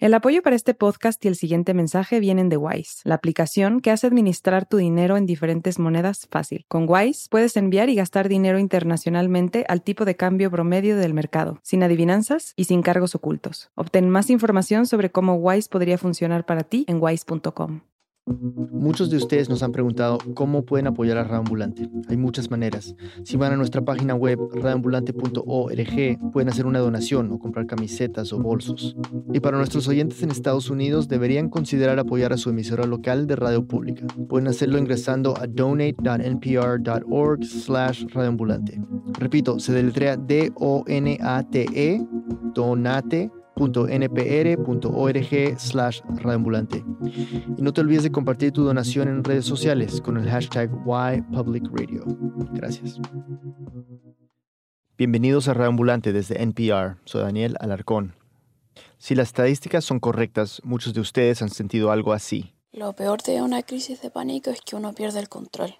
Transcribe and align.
El 0.00 0.14
apoyo 0.14 0.40
para 0.40 0.56
este 0.56 0.72
podcast 0.72 1.22
y 1.26 1.28
el 1.28 1.36
siguiente 1.36 1.74
mensaje 1.74 2.20
vienen 2.20 2.48
de 2.48 2.56
Wise, 2.56 3.02
la 3.04 3.16
aplicación 3.16 3.80
que 3.80 3.90
hace 3.90 4.06
administrar 4.06 4.64
tu 4.64 4.78
dinero 4.78 5.18
en 5.18 5.26
diferentes 5.26 5.78
monedas 5.78 6.26
fácil. 6.30 6.64
Con 6.68 6.86
Wise 6.88 7.28
puedes 7.28 7.54
enviar 7.58 7.90
y 7.90 7.96
gastar 7.96 8.30
dinero 8.30 8.58
internacionalmente 8.58 9.66
al 9.68 9.82
tipo 9.82 10.06
de 10.06 10.16
cambio 10.16 10.50
promedio 10.50 10.96
del 10.96 11.12
mercado, 11.12 11.60
sin 11.62 11.82
adivinanzas 11.82 12.54
y 12.56 12.64
sin 12.64 12.80
cargos 12.80 13.14
ocultos. 13.14 13.72
Obtén 13.74 14.08
más 14.08 14.30
información 14.30 14.86
sobre 14.86 15.10
cómo 15.10 15.34
Wise 15.34 15.68
podría 15.68 15.98
funcionar 15.98 16.46
para 16.46 16.62
ti 16.62 16.86
en 16.88 16.96
wise.com. 16.98 17.82
Muchos 18.26 19.10
de 19.10 19.16
ustedes 19.16 19.48
nos 19.48 19.62
han 19.62 19.72
preguntado 19.72 20.18
cómo 20.34 20.64
pueden 20.64 20.86
apoyar 20.86 21.18
a 21.18 21.24
Radioambulante. 21.24 21.90
Hay 22.08 22.16
muchas 22.16 22.50
maneras. 22.50 22.94
Si 23.24 23.36
van 23.36 23.52
a 23.52 23.56
nuestra 23.56 23.82
página 23.82 24.14
web 24.14 24.38
radioambulante.org, 24.52 26.32
pueden 26.32 26.48
hacer 26.48 26.66
una 26.66 26.78
donación 26.78 27.32
o 27.32 27.38
comprar 27.38 27.66
camisetas 27.66 28.32
o 28.32 28.38
bolsos. 28.38 28.96
Y 29.32 29.40
para 29.40 29.56
nuestros 29.56 29.88
oyentes 29.88 30.22
en 30.22 30.30
Estados 30.30 30.70
Unidos, 30.70 31.08
deberían 31.08 31.48
considerar 31.48 31.98
apoyar 31.98 32.32
a 32.32 32.36
su 32.36 32.50
emisora 32.50 32.86
local 32.86 33.26
de 33.26 33.36
radio 33.36 33.66
pública. 33.66 34.06
Pueden 34.28 34.48
hacerlo 34.48 34.78
ingresando 34.78 35.36
a 35.36 35.46
donate.npr.org 35.46 37.44
slash 37.44 38.04
radioambulante. 38.12 38.80
Repito, 39.18 39.58
se 39.58 39.72
deletrea 39.72 40.16
D-O-N-A-T-E, 40.16 42.06
donate 42.54 43.30
npr.org 43.56 45.58
slash 45.58 46.00
radioambulante. 46.06 46.84
Y 47.56 47.62
no 47.62 47.72
te 47.72 47.80
olvides 47.80 48.04
de 48.04 48.12
compartir 48.12 48.52
tu 48.52 48.64
donación 48.64 49.08
en 49.08 49.24
redes 49.24 49.44
sociales 49.44 50.00
con 50.00 50.16
el 50.16 50.28
hashtag 50.28 50.70
YPublicRadio. 50.70 52.04
Gracias. 52.52 53.00
Bienvenidos 54.96 55.48
a 55.48 55.54
Radioambulante 55.54 56.12
desde 56.12 56.42
NPR. 56.42 56.98
Soy 57.04 57.22
Daniel 57.22 57.56
Alarcón. 57.60 58.14
Si 58.98 59.14
las 59.14 59.28
estadísticas 59.28 59.84
son 59.84 59.98
correctas, 59.98 60.60
muchos 60.62 60.92
de 60.92 61.00
ustedes 61.00 61.40
han 61.40 61.48
sentido 61.48 61.90
algo 61.90 62.12
así. 62.12 62.54
Lo 62.72 62.92
peor 62.92 63.22
de 63.22 63.42
una 63.42 63.62
crisis 63.62 64.02
de 64.02 64.10
pánico 64.10 64.50
es 64.50 64.60
que 64.60 64.76
uno 64.76 64.92
pierde 64.92 65.20
el 65.20 65.28
control. 65.28 65.74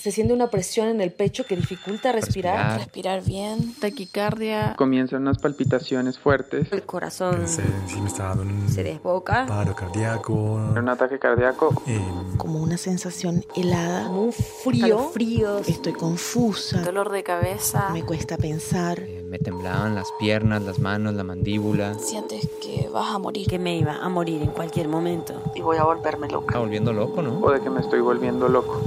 Se 0.00 0.10
siente 0.10 0.32
una 0.32 0.48
presión 0.48 0.88
en 0.88 1.00
el 1.02 1.12
pecho 1.12 1.44
que 1.44 1.56
dificulta 1.56 2.10
respirar. 2.12 2.78
Respirar, 2.78 3.22
bien. 3.22 3.74
Taquicardia. 3.80 4.74
Comienzan 4.76 5.22
unas 5.22 5.38
palpitaciones 5.38 6.18
fuertes. 6.18 6.72
El 6.72 6.84
corazón 6.84 7.36
Pensé 7.36 7.62
si 7.86 8.00
me 8.00 8.08
estaba 8.08 8.34
dando 8.34 8.44
un 8.54 8.68
se 8.70 8.82
desboca. 8.82 9.44
paro 9.46 9.74
cardíaco. 9.76 10.32
Un 10.32 10.88
ataque 10.88 11.18
cardíaco. 11.18 11.82
eh, 11.86 12.00
como 12.38 12.60
una 12.62 12.78
sensación 12.78 13.44
helada, 13.54 14.06
Como 14.06 14.22
un 14.22 14.32
frío. 14.32 14.86
Escalofríos. 14.86 15.68
estoy 15.68 15.92
confusa, 15.92 16.80
Dolor 16.80 17.10
de 17.10 17.22
cabeza. 17.22 17.90
me 17.92 18.02
cuesta 18.02 18.38
pensar. 18.38 19.00
Eh, 19.00 19.22
me 19.28 19.38
temblaban 19.38 19.94
las 19.94 20.08
piernas, 20.18 20.62
las 20.62 20.78
manos, 20.78 21.12
la 21.14 21.24
mandíbula. 21.24 21.92
Sientes 21.98 22.48
que 22.62 22.88
vas 22.90 23.14
a 23.14 23.18
morir. 23.18 23.46
Que 23.46 23.58
me 23.58 23.76
iba 23.76 23.96
a 23.96 24.08
morir 24.08 24.40
en 24.40 24.50
cualquier 24.50 24.88
momento. 24.88 25.42
Y 25.54 25.60
voy 25.60 25.76
a 25.76 25.84
volverme 25.84 26.26
loca. 26.28 26.46
Estaba 26.46 26.64
volviendo 26.64 26.92
loco, 26.94 27.20
¿no? 27.20 27.38
O 27.40 27.50
de 27.52 27.60
que 27.60 27.68
me 27.68 27.80
estoy 27.80 28.00
volviendo 28.00 28.48
loco. 28.48 28.80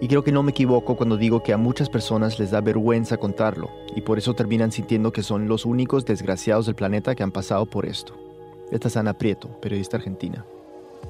Y 0.00 0.06
creo 0.06 0.22
que 0.22 0.30
no 0.30 0.42
me 0.44 0.52
equivoco 0.52 0.96
cuando 0.96 1.16
digo 1.16 1.42
que 1.42 1.52
a 1.52 1.56
muchas 1.56 1.88
personas 1.88 2.38
les 2.38 2.52
da 2.52 2.60
vergüenza 2.60 3.16
contarlo, 3.16 3.68
y 3.96 4.02
por 4.02 4.16
eso 4.18 4.34
terminan 4.34 4.70
sintiendo 4.70 5.12
que 5.12 5.24
son 5.24 5.48
los 5.48 5.66
únicos 5.66 6.04
desgraciados 6.04 6.66
del 6.66 6.76
planeta 6.76 7.14
que 7.16 7.24
han 7.24 7.32
pasado 7.32 7.66
por 7.66 7.84
esto. 7.84 8.14
Esta 8.70 8.88
es 8.88 8.96
Ana 8.96 9.14
Prieto, 9.14 9.48
periodista 9.60 9.96
argentina. 9.96 10.44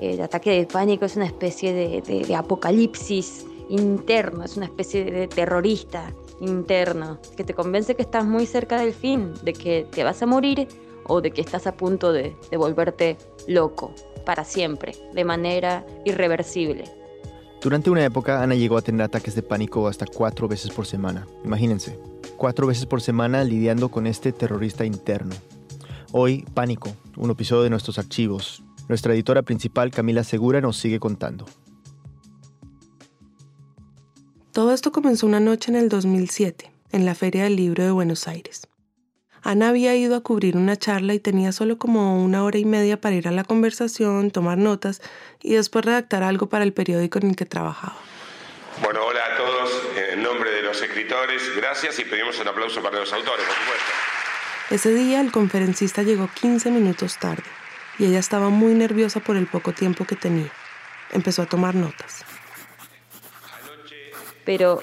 El 0.00 0.20
ataque 0.22 0.52
de 0.52 0.64
pánico 0.66 1.04
es 1.04 1.16
una 1.16 1.26
especie 1.26 1.72
de, 1.74 2.00
de- 2.02 2.24
de 2.24 2.34
apocalipsis 2.34 3.44
interno, 3.68 4.44
es 4.44 4.56
una 4.56 4.66
especie 4.66 5.04
de 5.04 5.28
terrorista 5.28 6.10
interno 6.40 7.18
que 7.36 7.44
te 7.44 7.52
convence 7.52 7.94
que 7.94 8.02
estás 8.02 8.24
muy 8.24 8.46
cerca 8.46 8.80
del 8.80 8.94
fin, 8.94 9.34
de 9.42 9.52
que 9.52 9.86
te 9.90 10.04
vas 10.04 10.22
a 10.22 10.26
morir 10.26 10.66
o 11.06 11.20
de 11.20 11.30
que 11.32 11.40
estás 11.42 11.66
a 11.66 11.76
punto 11.76 12.12
de, 12.12 12.36
de 12.50 12.56
volverte 12.56 13.18
loco 13.46 13.92
para 14.24 14.44
siempre, 14.44 14.92
de 15.14 15.24
manera 15.24 15.84
irreversible. 16.04 16.84
Durante 17.60 17.90
una 17.90 18.04
época, 18.04 18.40
Ana 18.40 18.54
llegó 18.54 18.76
a 18.76 18.82
tener 18.82 19.02
ataques 19.02 19.34
de 19.34 19.42
pánico 19.42 19.88
hasta 19.88 20.06
cuatro 20.06 20.46
veces 20.46 20.70
por 20.70 20.86
semana. 20.86 21.26
Imagínense, 21.44 21.98
cuatro 22.36 22.68
veces 22.68 22.86
por 22.86 23.00
semana 23.02 23.42
lidiando 23.42 23.90
con 23.90 24.06
este 24.06 24.32
terrorista 24.32 24.84
interno. 24.84 25.34
Hoy, 26.12 26.46
Pánico, 26.54 26.94
un 27.16 27.30
episodio 27.30 27.64
de 27.64 27.70
nuestros 27.70 27.98
archivos. 27.98 28.62
Nuestra 28.88 29.12
editora 29.12 29.42
principal, 29.42 29.90
Camila 29.90 30.22
Segura, 30.22 30.60
nos 30.60 30.76
sigue 30.76 31.00
contando. 31.00 31.46
Todo 34.52 34.72
esto 34.72 34.92
comenzó 34.92 35.26
una 35.26 35.40
noche 35.40 35.70
en 35.72 35.76
el 35.76 35.88
2007, 35.88 36.72
en 36.92 37.04
la 37.04 37.16
Feria 37.16 37.44
del 37.44 37.56
Libro 37.56 37.82
de 37.84 37.90
Buenos 37.90 38.28
Aires. 38.28 38.68
Ana 39.42 39.68
había 39.68 39.94
ido 39.94 40.16
a 40.16 40.20
cubrir 40.20 40.56
una 40.56 40.76
charla 40.76 41.14
y 41.14 41.20
tenía 41.20 41.52
solo 41.52 41.78
como 41.78 42.22
una 42.22 42.44
hora 42.44 42.58
y 42.58 42.64
media 42.64 43.00
para 43.00 43.14
ir 43.14 43.28
a 43.28 43.30
la 43.30 43.44
conversación, 43.44 44.30
tomar 44.30 44.58
notas 44.58 45.00
y 45.42 45.54
después 45.54 45.84
redactar 45.84 46.22
algo 46.22 46.48
para 46.48 46.64
el 46.64 46.72
periódico 46.72 47.18
en 47.18 47.30
el 47.30 47.36
que 47.36 47.46
trabajaba. 47.46 47.96
Bueno, 48.82 49.04
hola 49.04 49.20
a 49.32 49.36
todos. 49.36 49.82
En 50.12 50.22
nombre 50.22 50.50
de 50.50 50.62
los 50.62 50.80
escritores, 50.80 51.42
gracias 51.56 51.98
y 51.98 52.04
pedimos 52.04 52.38
un 52.38 52.48
aplauso 52.48 52.82
para 52.82 52.98
los 52.98 53.12
autores, 53.12 53.44
por 53.44 53.54
supuesto. 53.54 53.92
Ese 54.70 54.94
día 54.94 55.20
el 55.20 55.32
conferencista 55.32 56.02
llegó 56.02 56.28
15 56.40 56.70
minutos 56.70 57.18
tarde 57.18 57.44
y 57.98 58.04
ella 58.04 58.18
estaba 58.18 58.50
muy 58.50 58.74
nerviosa 58.74 59.20
por 59.20 59.36
el 59.36 59.46
poco 59.46 59.72
tiempo 59.72 60.04
que 60.04 60.14
tenía. 60.14 60.52
Empezó 61.12 61.42
a 61.42 61.46
tomar 61.46 61.74
notas. 61.74 62.24
pero 64.44 64.80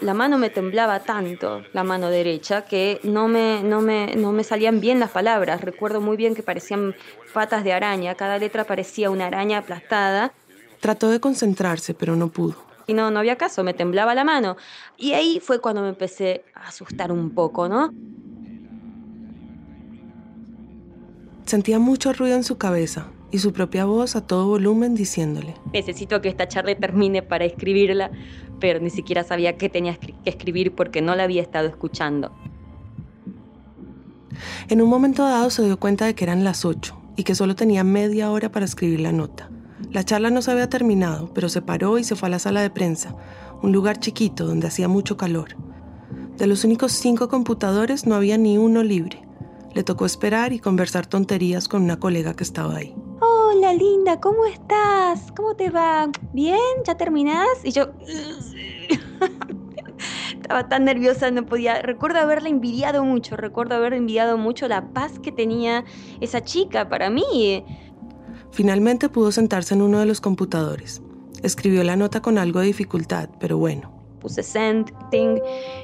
la 0.00 0.14
mano 0.14 0.38
me 0.38 0.50
temblaba 0.50 1.00
tanto, 1.00 1.62
la 1.72 1.84
mano 1.84 2.08
derecha, 2.08 2.62
que 2.62 3.00
no 3.02 3.28
me, 3.28 3.62
no 3.62 3.80
me, 3.80 4.14
no 4.16 4.32
me 4.32 4.44
salían 4.44 4.80
bien 4.80 5.00
las 5.00 5.10
palabras. 5.10 5.60
Recuerdo 5.60 6.00
muy 6.00 6.16
bien 6.16 6.34
que 6.34 6.42
parecían 6.42 6.94
patas 7.32 7.64
de 7.64 7.72
araña, 7.72 8.14
cada 8.14 8.38
letra 8.38 8.64
parecía 8.64 9.10
una 9.10 9.26
araña 9.26 9.58
aplastada. 9.58 10.32
Trató 10.80 11.10
de 11.10 11.20
concentrarse, 11.20 11.94
pero 11.94 12.16
no 12.16 12.28
pudo. 12.28 12.56
Y 12.86 12.94
no, 12.94 13.10
no 13.10 13.18
había 13.18 13.36
caso, 13.36 13.62
me 13.62 13.74
temblaba 13.74 14.14
la 14.14 14.24
mano. 14.24 14.56
Y 14.96 15.12
ahí 15.12 15.40
fue 15.40 15.60
cuando 15.60 15.82
me 15.82 15.90
empecé 15.90 16.44
a 16.54 16.68
asustar 16.68 17.12
un 17.12 17.30
poco, 17.30 17.68
¿no? 17.68 17.92
Sentía 21.44 21.78
mucho 21.78 22.12
ruido 22.12 22.36
en 22.36 22.44
su 22.44 22.58
cabeza 22.58 23.08
y 23.30 23.38
su 23.38 23.52
propia 23.52 23.84
voz 23.84 24.16
a 24.16 24.26
todo 24.26 24.46
volumen 24.46 24.94
diciéndole, 24.94 25.54
Necesito 25.72 26.20
que 26.20 26.28
esta 26.28 26.48
charla 26.48 26.74
termine 26.74 27.22
para 27.22 27.44
escribirla, 27.44 28.10
pero 28.58 28.80
ni 28.80 28.90
siquiera 28.90 29.24
sabía 29.24 29.56
qué 29.56 29.68
tenía 29.68 29.96
que 29.96 30.14
escribir 30.24 30.74
porque 30.74 31.02
no 31.02 31.14
la 31.14 31.24
había 31.24 31.42
estado 31.42 31.68
escuchando. 31.68 32.32
En 34.68 34.80
un 34.80 34.88
momento 34.88 35.22
dado 35.24 35.50
se 35.50 35.64
dio 35.64 35.78
cuenta 35.78 36.06
de 36.06 36.14
que 36.14 36.24
eran 36.24 36.44
las 36.44 36.64
8 36.64 36.96
y 37.16 37.24
que 37.24 37.34
solo 37.34 37.54
tenía 37.54 37.84
media 37.84 38.30
hora 38.30 38.50
para 38.50 38.64
escribir 38.64 39.00
la 39.00 39.12
nota. 39.12 39.50
La 39.92 40.04
charla 40.04 40.30
no 40.30 40.42
se 40.42 40.50
había 40.50 40.68
terminado, 40.68 41.32
pero 41.34 41.48
se 41.48 41.62
paró 41.62 41.98
y 41.98 42.04
se 42.04 42.14
fue 42.14 42.28
a 42.28 42.30
la 42.30 42.38
sala 42.38 42.62
de 42.62 42.70
prensa, 42.70 43.16
un 43.62 43.72
lugar 43.72 43.98
chiquito 43.98 44.46
donde 44.46 44.68
hacía 44.68 44.88
mucho 44.88 45.16
calor. 45.16 45.56
De 46.36 46.46
los 46.46 46.64
únicos 46.64 46.92
cinco 46.92 47.28
computadores 47.28 48.06
no 48.06 48.14
había 48.14 48.38
ni 48.38 48.56
uno 48.56 48.82
libre. 48.82 49.22
Le 49.74 49.82
tocó 49.82 50.06
esperar 50.06 50.52
y 50.52 50.58
conversar 50.58 51.06
tonterías 51.06 51.68
con 51.68 51.82
una 51.82 51.98
colega 51.98 52.34
que 52.34 52.44
estaba 52.44 52.76
ahí. 52.76 52.94
Hola 53.22 53.74
linda, 53.74 54.18
¿cómo 54.18 54.46
estás? 54.46 55.30
¿Cómo 55.36 55.54
te 55.54 55.68
va? 55.68 56.08
¿Bien? 56.32 56.56
¿Ya 56.86 56.96
terminás? 56.96 57.46
Y 57.62 57.72
yo... 57.72 57.88
Estaba 60.32 60.70
tan 60.70 60.86
nerviosa, 60.86 61.30
no 61.30 61.44
podía... 61.44 61.82
Recuerdo 61.82 62.20
haberla 62.20 62.48
envidiado 62.48 63.04
mucho, 63.04 63.36
recuerdo 63.36 63.74
haber 63.74 63.92
envidiado 63.92 64.38
mucho 64.38 64.68
la 64.68 64.88
paz 64.94 65.18
que 65.18 65.32
tenía 65.32 65.84
esa 66.22 66.42
chica 66.42 66.88
para 66.88 67.10
mí. 67.10 67.62
Finalmente 68.52 69.10
pudo 69.10 69.32
sentarse 69.32 69.74
en 69.74 69.82
uno 69.82 69.98
de 69.98 70.06
los 70.06 70.22
computadores. 70.22 71.02
Escribió 71.42 71.84
la 71.84 71.96
nota 71.96 72.22
con 72.22 72.38
algo 72.38 72.60
de 72.60 72.66
dificultad, 72.66 73.28
pero 73.38 73.58
bueno. 73.58 73.92
Puse 74.20 74.42
send, 74.42 74.92
thing, 75.10 75.38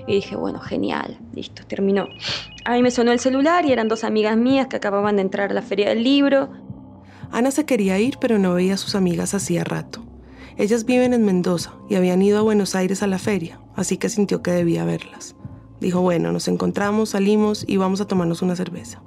y 0.06 0.14
dije, 0.14 0.36
bueno, 0.36 0.60
genial, 0.60 1.18
listo, 1.34 1.66
terminó. 1.66 2.06
Ahí 2.64 2.82
me 2.82 2.90
sonó 2.90 3.12
el 3.12 3.20
celular 3.20 3.66
y 3.66 3.72
eran 3.72 3.88
dos 3.88 4.04
amigas 4.04 4.38
mías 4.38 4.68
que 4.68 4.76
acababan 4.76 5.16
de 5.16 5.22
entrar 5.22 5.50
a 5.50 5.54
la 5.54 5.62
feria 5.62 5.90
del 5.90 6.02
libro. 6.02 6.48
Ana 7.30 7.50
se 7.50 7.66
quería 7.66 7.98
ir, 7.98 8.18
pero 8.20 8.38
no 8.38 8.54
veía 8.54 8.74
a 8.74 8.78
sus 8.78 8.94
amigas 8.94 9.34
hacía 9.34 9.64
rato. 9.64 10.04
Ellas 10.56 10.84
viven 10.84 11.12
en 11.12 11.24
Mendoza 11.24 11.74
y 11.88 11.96
habían 11.96 12.22
ido 12.22 12.38
a 12.38 12.42
Buenos 12.42 12.74
Aires 12.74 13.02
a 13.02 13.06
la 13.06 13.18
feria, 13.18 13.60
así 13.74 13.98
que 13.98 14.08
sintió 14.08 14.42
que 14.42 14.52
debía 14.52 14.84
verlas. 14.84 15.36
Dijo, 15.80 16.00
bueno, 16.00 16.32
nos 16.32 16.48
encontramos, 16.48 17.10
salimos 17.10 17.64
y 17.68 17.76
vamos 17.76 18.00
a 18.00 18.06
tomarnos 18.06 18.40
una 18.40 18.56
cerveza. 18.56 19.02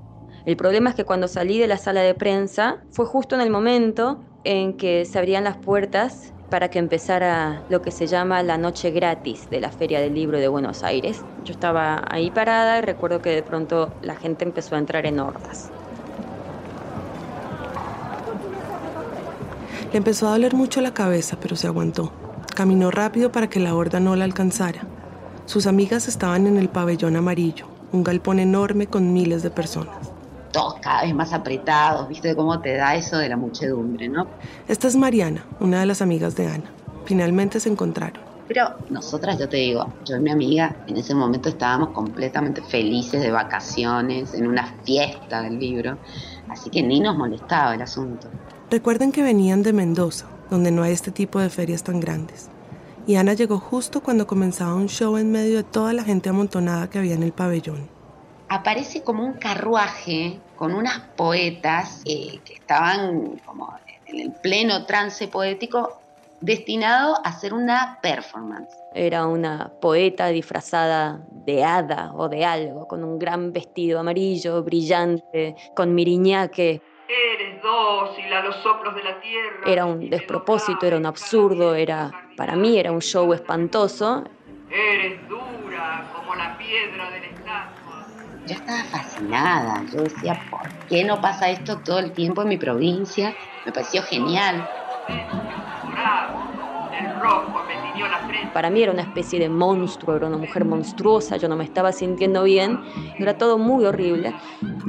El 0.45 0.57
problema 0.57 0.91
es 0.91 0.95
que 0.95 1.05
cuando 1.05 1.27
salí 1.27 1.57
de 1.57 1.67
la 1.67 1.77
sala 1.77 2.01
de 2.01 2.13
prensa 2.13 2.83
fue 2.91 3.05
justo 3.05 3.35
en 3.35 3.41
el 3.41 3.49
momento 3.49 4.19
en 4.43 4.77
que 4.77 5.05
se 5.05 5.17
abrían 5.17 5.43
las 5.43 5.57
puertas 5.57 6.33
para 6.49 6.69
que 6.69 6.79
empezara 6.79 7.63
lo 7.69 7.81
que 7.81 7.91
se 7.91 8.07
llama 8.07 8.41
la 8.43 8.57
noche 8.57 8.91
gratis 8.91 9.49
de 9.49 9.59
la 9.59 9.71
Feria 9.71 9.99
del 9.99 10.13
Libro 10.13 10.39
de 10.39 10.47
Buenos 10.47 10.83
Aires. 10.83 11.23
Yo 11.45 11.53
estaba 11.53 12.03
ahí 12.09 12.31
parada 12.31 12.79
y 12.79 12.81
recuerdo 12.81 13.21
que 13.21 13.29
de 13.29 13.43
pronto 13.43 13.93
la 14.01 14.15
gente 14.15 14.45
empezó 14.45 14.75
a 14.75 14.79
entrar 14.79 15.05
en 15.05 15.19
hordas. 15.19 15.71
Le 19.91 19.97
empezó 19.97 20.27
a 20.27 20.31
doler 20.31 20.53
mucho 20.53 20.81
la 20.81 20.93
cabeza, 20.93 21.37
pero 21.41 21.55
se 21.55 21.65
aguantó. 21.65 22.11
Caminó 22.55 22.91
rápido 22.91 23.31
para 23.31 23.49
que 23.49 23.59
la 23.59 23.73
horda 23.73 23.99
no 23.99 24.15
la 24.15 24.25
alcanzara. 24.25 24.81
Sus 25.45 25.65
amigas 25.65 26.07
estaban 26.07 26.45
en 26.45 26.57
el 26.57 26.69
pabellón 26.69 27.15
amarillo, 27.15 27.65
un 27.91 28.03
galpón 28.03 28.37
enorme 28.37 28.85
con 28.85 29.13
miles 29.13 29.41
de 29.41 29.49
personas. 29.49 30.11
Todos 30.51 30.75
cada 30.79 31.01
vez 31.01 31.15
más 31.15 31.33
apretados, 31.33 32.07
¿viste 32.07 32.35
cómo 32.35 32.61
te 32.61 32.75
da 32.75 32.95
eso 32.95 33.17
de 33.17 33.29
la 33.29 33.37
muchedumbre, 33.37 34.09
no? 34.09 34.27
Esta 34.67 34.87
es 34.87 34.95
Mariana, 34.95 35.43
una 35.59 35.79
de 35.79 35.87
las 35.87 36.03
amigas 36.03 36.35
de 36.35 36.45
Ana. 36.45 36.71
Finalmente 37.05 37.59
se 37.59 37.69
encontraron. 37.69 38.21
Pero 38.47 38.75
nosotras, 38.91 39.39
yo 39.39 39.49
te 39.49 39.57
digo, 39.57 39.91
yo 40.05 40.17
y 40.17 40.19
mi 40.19 40.29
amiga 40.29 40.75
en 40.85 40.97
ese 40.97 41.15
momento 41.15 41.49
estábamos 41.49 41.89
completamente 41.89 42.61
felices 42.61 43.23
de 43.23 43.31
vacaciones, 43.31 44.35
en 44.35 44.45
una 44.45 44.67
fiesta 44.83 45.41
del 45.41 45.59
libro, 45.59 45.97
así 46.47 46.69
que 46.69 46.83
ni 46.83 46.99
nos 46.99 47.17
molestaba 47.17 47.73
el 47.73 47.81
asunto. 47.81 48.27
Recuerden 48.71 49.11
que 49.11 49.23
venían 49.23 49.63
de 49.63 49.73
Mendoza, 49.73 50.27
donde 50.51 50.69
no 50.69 50.83
hay 50.83 50.91
este 50.91 51.09
tipo 51.11 51.39
de 51.39 51.49
ferias 51.49 51.83
tan 51.83 51.99
grandes. 51.99 52.49
Y 53.07 53.15
Ana 53.15 53.33
llegó 53.33 53.59
justo 53.59 54.01
cuando 54.03 54.27
comenzaba 54.27 54.75
un 54.75 54.87
show 54.87 55.17
en 55.17 55.31
medio 55.31 55.57
de 55.57 55.63
toda 55.63 55.91
la 55.93 56.03
gente 56.03 56.29
amontonada 56.29 56.87
que 56.87 56.99
había 56.99 57.15
en 57.15 57.23
el 57.23 57.31
pabellón. 57.31 57.89
Aparece 58.47 59.01
como 59.01 59.25
un 59.25 59.33
carruaje 59.33 60.39
con 60.55 60.75
unas 60.75 60.99
poetas 61.15 62.03
eh, 62.05 62.39
que 62.45 62.53
estaban 62.53 63.41
como 63.43 63.75
en 64.05 64.19
el 64.19 64.31
pleno 64.33 64.85
trance 64.85 65.27
poético 65.27 65.99
destinado 66.41 67.15
a 67.23 67.29
hacer 67.29 67.55
una 67.55 67.97
performance. 68.03 68.69
Era 68.93 69.25
una 69.25 69.71
poeta 69.81 70.27
disfrazada 70.27 71.21
de 71.31 71.63
hada 71.63 72.11
o 72.13 72.29
de 72.29 72.45
algo, 72.45 72.87
con 72.87 73.03
un 73.03 73.17
gran 73.17 73.51
vestido 73.51 73.99
amarillo, 73.99 74.63
brillante, 74.63 75.55
con 75.75 75.95
miriñaque. 75.95 76.81
Eres 77.09 77.59
dócil 77.63 78.31
a 78.31 78.43
los 78.43 78.55
soplos 78.57 78.93
de 78.93 79.01
la 79.03 79.19
tierra. 79.19 79.61
Era 79.65 79.83
un 79.85 80.11
despropósito, 80.11 80.85
era 80.85 80.95
un 80.95 81.07
absurdo, 81.07 81.73
era, 81.73 82.11
para 82.37 82.55
mí 82.55 82.77
era 82.77 82.91
un 82.91 83.01
show 83.01 83.33
espantoso. 83.33 84.23
Eres 84.69 85.27
dura 85.27 86.07
como 86.15 86.35
la 86.35 86.55
piedra 86.59 87.09
del 87.09 87.23
estatua. 87.23 88.05
Yo 88.45 88.53
estaba 88.53 88.83
fascinada, 88.83 89.83
yo 89.91 90.03
decía, 90.03 90.39
¿por 90.51 90.69
qué 90.87 91.03
no 91.03 91.19
pasa 91.19 91.49
esto 91.49 91.79
todo 91.79 91.97
el 91.97 92.11
tiempo 92.11 92.43
en 92.43 92.49
mi 92.49 92.57
provincia? 92.57 93.35
Me 93.65 93.71
pareció 93.71 94.03
genial. 94.03 94.69
Para 98.53 98.69
mí 98.69 98.81
era 98.81 98.91
una 98.91 99.03
especie 99.03 99.39
de 99.39 99.49
monstruo, 99.49 100.15
era 100.15 100.27
una 100.27 100.37
mujer 100.37 100.65
monstruosa, 100.65 101.37
yo 101.37 101.47
no 101.47 101.55
me 101.55 101.63
estaba 101.63 101.91
sintiendo 101.91 102.43
bien, 102.43 102.79
era 103.17 103.37
todo 103.37 103.57
muy 103.57 103.85
horrible. 103.85 104.33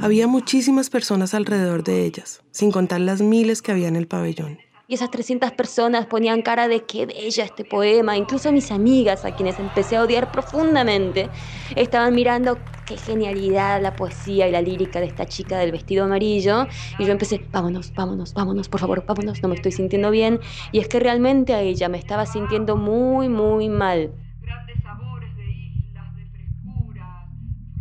Había 0.01 0.27
muchísimas 0.27 0.89
personas 0.89 1.33
alrededor 1.33 1.83
de 1.83 2.05
ellas, 2.05 2.41
sin 2.51 2.71
contar 2.71 3.01
las 3.01 3.21
miles 3.21 3.61
que 3.61 3.71
había 3.71 3.87
en 3.87 3.95
el 3.95 4.07
pabellón. 4.07 4.59
Y 4.91 4.95
esas 4.95 5.09
300 5.09 5.53
personas 5.53 6.05
ponían 6.07 6.41
cara 6.41 6.67
de 6.67 6.85
qué 6.85 7.05
bella 7.05 7.45
este 7.45 7.63
poema. 7.63 8.17
Incluso 8.17 8.51
mis 8.51 8.71
amigas, 8.71 9.23
a 9.23 9.31
quienes 9.31 9.57
empecé 9.57 9.95
a 9.95 10.01
odiar 10.03 10.31
profundamente, 10.31 11.31
estaban 11.75 12.13
mirando 12.13 12.67
qué 12.83 12.97
genialidad 12.97 13.81
la 13.81 13.95
poesía 13.95 14.49
y 14.49 14.51
la 14.51 14.61
lírica 14.61 14.99
de 14.99 15.05
esta 15.05 15.25
chica 15.27 15.57
del 15.59 15.71
vestido 15.71 16.03
amarillo. 16.03 16.67
Y 16.97 17.05
yo 17.05 17.13
empecé, 17.13 17.47
vámonos, 17.53 17.93
vámonos, 17.95 18.33
vámonos, 18.33 18.67
por 18.67 18.81
favor, 18.81 19.05
vámonos, 19.07 19.41
no 19.41 19.47
me 19.47 19.55
estoy 19.55 19.71
sintiendo 19.71 20.11
bien. 20.11 20.41
Y 20.71 20.79
es 20.79 20.89
que 20.89 20.99
realmente 20.99 21.53
a 21.53 21.61
ella 21.61 21.87
me 21.87 21.97
estaba 21.97 22.25
sintiendo 22.25 22.75
muy, 22.75 23.29
muy 23.29 23.69
mal. 23.69 24.13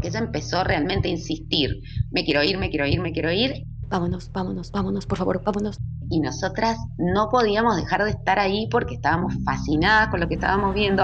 Ella 0.03 0.19
empezó 0.19 0.63
realmente 0.63 1.09
a 1.09 1.13
insistir, 1.13 1.81
me 2.11 2.23
quiero 2.25 2.43
ir, 2.45 2.59
me 2.59 2.69
quiero 2.69 2.87
ir, 2.87 3.01
me 3.01 3.13
quiero 3.13 3.33
ir. 3.33 3.67
Vámonos, 3.91 4.31
vámonos, 4.33 4.71
vámonos, 4.71 5.05
por 5.05 5.19
favor, 5.19 5.43
vámonos 5.45 5.79
y 6.11 6.21
nosotras 6.21 6.79
no 6.97 7.29
podíamos 7.29 7.77
dejar 7.77 8.05
de 8.05 8.11
estar 8.11 8.39
ahí 8.39 8.69
porque 8.71 8.95
estábamos 8.95 9.35
fascinadas 9.45 10.09
con 10.09 10.21
lo 10.21 10.29
que 10.29 10.35
estábamos 10.35 10.75
viendo. 10.75 11.03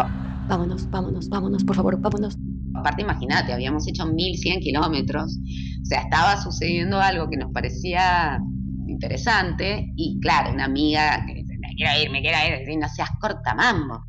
Vámonos, 0.49 0.89
vámonos, 0.91 1.29
vámonos, 1.29 1.65
por 1.65 1.77
favor, 1.77 2.01
vámonos. 2.01 2.37
Aparte, 2.75 3.03
imagínate, 3.03 3.53
habíamos 3.53 3.89
hecho 3.89 4.07
1100 4.07 4.61
kilómetros, 4.61 5.37
o 5.83 5.85
sea, 5.85 6.03
estaba 6.03 6.41
sucediendo 6.41 7.01
algo 7.01 7.29
que 7.31 7.37
nos 7.37 7.51
parecía 7.53 8.41
interesante 8.87 9.93
y 9.97 10.21
claro, 10.21 10.53
una 10.53 10.67
amiga 10.67 11.25
que 11.27 11.35
dice, 11.35 11.59
me 11.59 11.75
quiero 11.75 12.03
ir, 12.03 12.11
me 12.11 12.21
quiero 12.21 12.37
ir, 12.63 12.69
y 12.69 12.77
no 12.77 12.89
seas 12.89 13.11
cortamambo. 13.21 14.05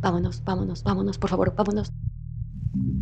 Vámonos, 0.00 0.42
vámonos, 0.44 0.82
vámonos, 0.82 1.18
por 1.18 1.30
favor, 1.30 1.54
vámonos. 1.56 1.92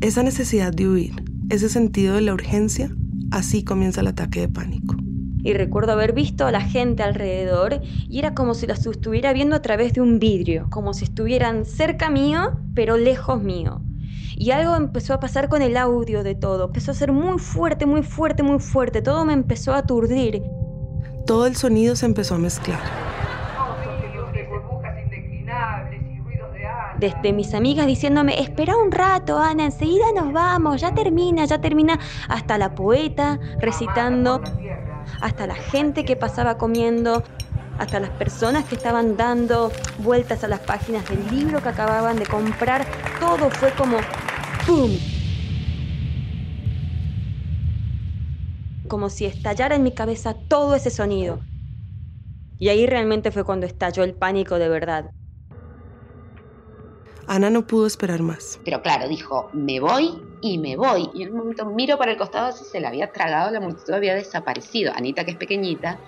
Esa 0.01 0.23
necesidad 0.23 0.73
de 0.73 0.89
huir, 0.89 1.25
ese 1.49 1.69
sentido 1.69 2.17
de 2.17 2.21
la 2.21 2.35
urgencia, 2.35 2.95
así 3.33 3.65
comienza 3.65 4.01
el 4.01 4.07
ataque 4.09 4.41
de 4.41 4.49
pánico 4.49 4.97
y 5.45 5.55
recuerdo 5.55 5.93
haber 5.93 6.13
visto 6.13 6.47
a 6.47 6.53
la 6.53 6.61
gente 6.61 7.03
alrededor 7.03 7.81
y 7.83 8.19
era 8.19 8.35
como 8.35 8.55
si 8.55 8.67
las 8.67 8.87
estuviera 8.87 9.33
viendo 9.33 9.57
a 9.57 9.63
través 9.63 9.93
de 9.93 10.01
un 10.01 10.19
vidrio, 10.19 10.69
como 10.71 10.95
si 10.95 11.05
estuvieran 11.05 11.65
cerca 11.65 12.11
mío, 12.11 12.53
pero 12.75 12.97
lejos 12.97 13.43
mío. 13.43 13.83
Y 14.37 14.51
algo 14.53 14.77
empezó 14.77 15.15
a 15.15 15.21
pasar 15.21 15.49
con 15.49 15.63
el 15.63 15.77
audio 15.77 16.23
de 16.23 16.35
todo, 16.35 16.67
empezó 16.67 16.93
a 16.93 16.95
ser 16.95 17.13
muy 17.13 17.39
fuerte, 17.39 17.87
muy 17.87 18.03
fuerte, 18.03 18.43
muy 18.43 18.61
fuerte, 18.61 19.03
todo 19.03 19.25
me 19.25 19.33
empezó 19.33 19.73
a 19.73 19.79
aturdir. 19.79 20.43
Todo 21.27 21.47
el 21.47 21.57
sonido 21.57 21.97
se 21.97 22.07
empezó 22.07 22.37
a 22.37 22.39
mezclar. 22.39 23.12
Desde 27.03 27.33
mis 27.33 27.53
amigas 27.53 27.89
diciéndome, 27.89 28.41
espera 28.41 28.77
un 28.77 28.93
rato, 28.93 29.37
Ana, 29.37 29.65
enseguida 29.65 30.05
nos 30.15 30.33
vamos, 30.33 30.81
ya 30.81 30.95
termina, 30.95 31.45
ya 31.47 31.61
termina, 31.61 31.99
hasta 32.29 32.59
la 32.59 32.77
poeta 32.77 33.41
recitando 33.59 34.41
hasta 35.21 35.49
la 35.49 35.57
gente 35.57 36.05
que 36.05 36.15
pasaba 36.15 36.59
comiendo, 36.59 37.25
hasta 37.81 37.99
las 37.99 38.11
personas 38.11 38.67
que 38.67 38.77
estaban 38.77 39.17
dando 39.17 39.73
vueltas 39.99 40.45
a 40.45 40.47
las 40.47 40.61
páginas 40.61 41.05
del 41.09 41.29
libro 41.29 41.61
que 41.61 41.71
acababan 41.71 42.21
de 42.21 42.27
comprar, 42.27 42.87
todo 43.19 43.51
fue 43.51 43.73
como 43.73 43.97
¡pum! 44.65 44.93
Como 48.87 49.11
si 49.11 49.25
estallara 49.25 49.75
en 49.75 49.83
mi 49.83 49.91
cabeza 49.91 50.35
todo 50.35 50.77
ese 50.77 50.91
sonido. 50.91 51.41
Y 52.61 52.69
ahí 52.69 52.87
realmente 52.87 53.33
fue 53.33 53.43
cuando 53.43 53.67
estalló 53.67 54.05
el 54.05 54.15
pánico 54.15 54.61
de 54.61 54.69
verdad. 54.69 55.11
Ana 57.33 57.49
no 57.49 57.67
pudo 57.67 57.87
esperar 57.87 58.21
más. 58.21 58.61
Pero 58.63 58.83
claro, 58.83 59.09
dijo, 59.09 59.49
me 59.55 59.81
voy 59.81 60.21
y 60.43 60.59
me 60.59 60.77
voy. 60.77 61.09
Y 61.15 61.23
en 61.23 61.33
un 61.33 61.39
momento 61.39 61.65
miro 61.65 61.97
para 61.97 62.13
el 62.13 62.19
costado 62.19 62.49
así 62.49 62.63
se 62.63 62.79
la 62.79 62.89
había 62.89 63.11
tragado, 63.11 63.51
la 63.51 63.59
multitud 63.59 63.95
había 63.95 64.15
desaparecido. 64.15 64.93
Anita, 64.95 65.25
que 65.25 65.31
es 65.31 65.39
pequeñita, 65.39 65.99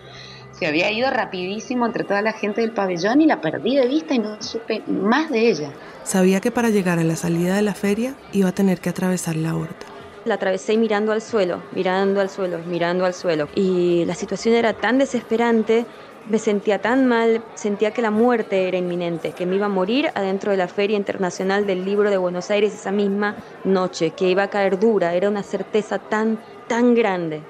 se 0.51 0.67
había 0.67 0.93
ido 0.93 1.11
rapidísimo 1.11 1.87
entre 1.87 2.05
toda 2.05 2.21
la 2.21 2.35
gente 2.35 2.61
del 2.61 2.73
pabellón 2.73 3.23
y 3.23 3.27
la 3.27 3.41
perdí 3.41 3.75
de 3.75 3.89
vista 3.89 4.13
y 4.13 4.19
no 4.19 4.37
supe 4.43 4.83
más 4.87 5.31
de 5.31 5.49
ella. 5.49 5.73
Sabía 6.03 6.43
que 6.43 6.51
para 6.51 6.69
llegar 6.69 6.99
a 6.99 7.05
la 7.05 7.17
salida 7.17 7.57
de 7.57 7.63
la 7.63 7.73
feria 7.73 8.15
iba 8.33 8.51
a 8.51 8.53
tener 8.53 8.81
que 8.81 8.91
atravesar 8.91 9.37
la 9.37 9.57
horta. 9.57 9.87
La 10.27 10.35
atravesé 10.35 10.77
mirando 10.77 11.11
al 11.11 11.23
suelo, 11.23 11.63
mirando 11.73 12.21
al 12.21 12.29
suelo, 12.29 12.59
mirando 12.67 13.07
al 13.07 13.15
suelo. 13.15 13.49
Y 13.55 14.05
la 14.05 14.15
situación 14.15 14.57
era 14.57 14.75
tan 14.75 14.99
desesperante 14.99 15.87
me 16.29 16.39
sentía 16.39 16.81
tan 16.81 17.07
mal, 17.07 17.43
sentía 17.55 17.93
que 17.93 18.03
la 18.03 18.11
muerte 18.11 18.69
era 18.69 18.79
inminente, 18.79 19.33
que 19.33 19.47
me 19.47 19.57
iba 19.57 19.67
a 19.67 19.71
morir 19.71 20.11
adentro 20.15 20.51
de 20.51 20.57
la 20.57 20.69
Feria 20.69 20.97
Internacional 20.97 21.67
del 21.67 21.85
Libro 21.85 22.11
de 22.11 22.17
Buenos 22.17 22.51
Aires 22.51 22.73
esa 22.73 22.91
misma 22.91 23.37
noche, 23.65 24.11
que 24.11 24.31
iba 24.31 24.45
a 24.45 24.49
caer 24.49 24.79
dura, 24.79 25.15
era 25.15 25.29
una 25.29 25.43
certeza 25.43 25.99
tan, 25.99 26.39
tan 26.67 26.95
grande. 26.95 27.43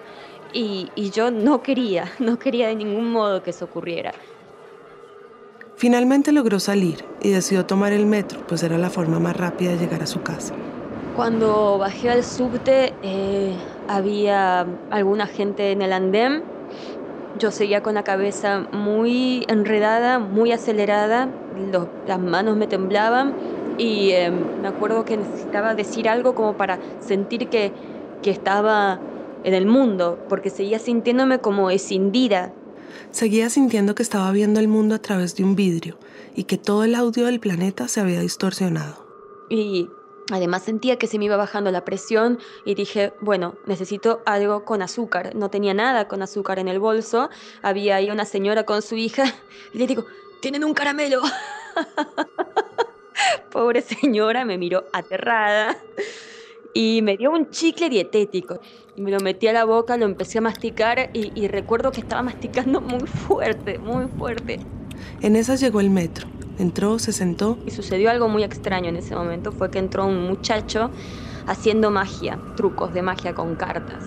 Y, 0.52 0.90
y 0.94 1.10
yo 1.10 1.30
no 1.30 1.62
quería, 1.62 2.10
no 2.18 2.38
quería 2.38 2.68
de 2.68 2.74
ningún 2.74 3.10
modo 3.10 3.42
que 3.42 3.50
eso 3.50 3.64
ocurriera. 3.64 4.12
Finalmente 5.76 6.30
logró 6.30 6.60
salir 6.60 7.04
y 7.20 7.30
decidió 7.30 7.66
tomar 7.66 7.92
el 7.92 8.06
metro, 8.06 8.40
pues 8.46 8.62
era 8.62 8.78
la 8.78 8.90
forma 8.90 9.18
más 9.18 9.36
rápida 9.36 9.70
de 9.70 9.78
llegar 9.78 10.02
a 10.02 10.06
su 10.06 10.22
casa. 10.22 10.54
Cuando 11.16 11.78
bajé 11.78 12.10
al 12.10 12.24
subte 12.24 12.92
eh, 13.02 13.54
había 13.88 14.66
alguna 14.90 15.26
gente 15.26 15.72
en 15.72 15.82
el 15.82 15.92
andén 15.92 16.42
yo 17.38 17.50
seguía 17.50 17.82
con 17.82 17.94
la 17.94 18.04
cabeza 18.04 18.66
muy 18.72 19.44
enredada, 19.48 20.18
muy 20.18 20.52
acelerada, 20.52 21.28
las 22.06 22.20
manos 22.20 22.56
me 22.56 22.66
temblaban 22.66 23.34
y 23.78 24.10
em, 24.12 24.62
me 24.62 24.68
acuerdo 24.68 25.04
que 25.04 25.16
necesitaba 25.16 25.74
decir 25.74 26.08
algo 26.08 26.34
como 26.34 26.56
para 26.56 26.78
sentir 27.00 27.48
que, 27.48 27.72
que 28.22 28.30
estaba 28.30 29.00
en 29.42 29.54
el 29.54 29.66
mundo, 29.66 30.18
porque 30.28 30.50
seguía 30.50 30.78
sintiéndome 30.78 31.40
como 31.40 31.70
escindida. 31.70 32.52
Seguía 33.10 33.50
sintiendo 33.50 33.94
que 33.94 34.02
estaba 34.02 34.30
viendo 34.32 34.60
el 34.60 34.68
mundo 34.68 34.94
a 34.94 34.98
través 34.98 35.34
de 35.36 35.44
un 35.44 35.54
vidrio 35.54 35.98
y 36.34 36.44
que 36.44 36.56
todo 36.56 36.84
el 36.84 36.94
audio 36.94 37.26
del 37.26 37.40
planeta 37.40 37.88
se 37.88 38.00
había 38.00 38.20
distorsionado. 38.20 39.04
Y 39.50 39.88
Además 40.30 40.62
sentía 40.62 40.96
que 40.96 41.06
se 41.06 41.18
me 41.18 41.26
iba 41.26 41.36
bajando 41.36 41.70
la 41.70 41.84
presión 41.84 42.38
y 42.64 42.74
dije, 42.74 43.12
bueno, 43.20 43.56
necesito 43.66 44.22
algo 44.24 44.64
con 44.64 44.80
azúcar. 44.80 45.34
No 45.34 45.50
tenía 45.50 45.74
nada 45.74 46.08
con 46.08 46.22
azúcar 46.22 46.58
en 46.58 46.68
el 46.68 46.78
bolso. 46.78 47.28
Había 47.62 47.96
ahí 47.96 48.10
una 48.10 48.24
señora 48.24 48.64
con 48.64 48.80
su 48.80 48.96
hija 48.96 49.24
y 49.74 49.78
le 49.78 49.86
digo, 49.86 50.06
tienen 50.40 50.64
un 50.64 50.72
caramelo. 50.72 51.20
Pobre 53.50 53.82
señora 53.82 54.44
me 54.44 54.58
miró 54.58 54.84
aterrada 54.92 55.76
y 56.72 57.02
me 57.02 57.16
dio 57.16 57.30
un 57.30 57.50
chicle 57.50 57.90
dietético. 57.90 58.60
Me 58.96 59.10
lo 59.10 59.20
metí 59.20 59.46
a 59.46 59.52
la 59.52 59.64
boca, 59.64 59.96
lo 59.96 60.06
empecé 60.06 60.38
a 60.38 60.40
masticar 60.40 61.10
y, 61.12 61.32
y 61.38 61.48
recuerdo 61.48 61.92
que 61.92 62.00
estaba 62.00 62.22
masticando 62.22 62.80
muy 62.80 63.06
fuerte, 63.06 63.78
muy 63.78 64.06
fuerte. 64.06 64.58
En 65.20 65.36
esas 65.36 65.60
llegó 65.60 65.80
el 65.80 65.90
metro. 65.90 66.28
Entró, 66.58 66.98
se 66.98 67.12
sentó. 67.12 67.58
Y 67.66 67.70
sucedió 67.70 68.10
algo 68.10 68.28
muy 68.28 68.44
extraño 68.44 68.88
en 68.88 68.96
ese 68.96 69.16
momento, 69.16 69.52
fue 69.52 69.70
que 69.70 69.78
entró 69.78 70.06
un 70.06 70.26
muchacho 70.26 70.90
haciendo 71.46 71.90
magia, 71.90 72.38
trucos 72.56 72.94
de 72.94 73.02
magia 73.02 73.34
con 73.34 73.56
cartas. 73.56 74.04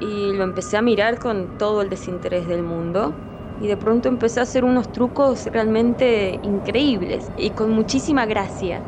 Y 0.00 0.32
lo 0.32 0.44
empecé 0.44 0.76
a 0.76 0.82
mirar 0.82 1.18
con 1.18 1.58
todo 1.58 1.82
el 1.82 1.90
desinterés 1.90 2.46
del 2.46 2.62
mundo 2.62 3.14
y 3.60 3.66
de 3.66 3.76
pronto 3.76 4.08
empecé 4.08 4.40
a 4.40 4.44
hacer 4.44 4.64
unos 4.64 4.90
trucos 4.92 5.46
realmente 5.46 6.38
increíbles 6.42 7.30
y 7.36 7.50
con 7.50 7.70
muchísima 7.72 8.24
gracia. 8.26 8.80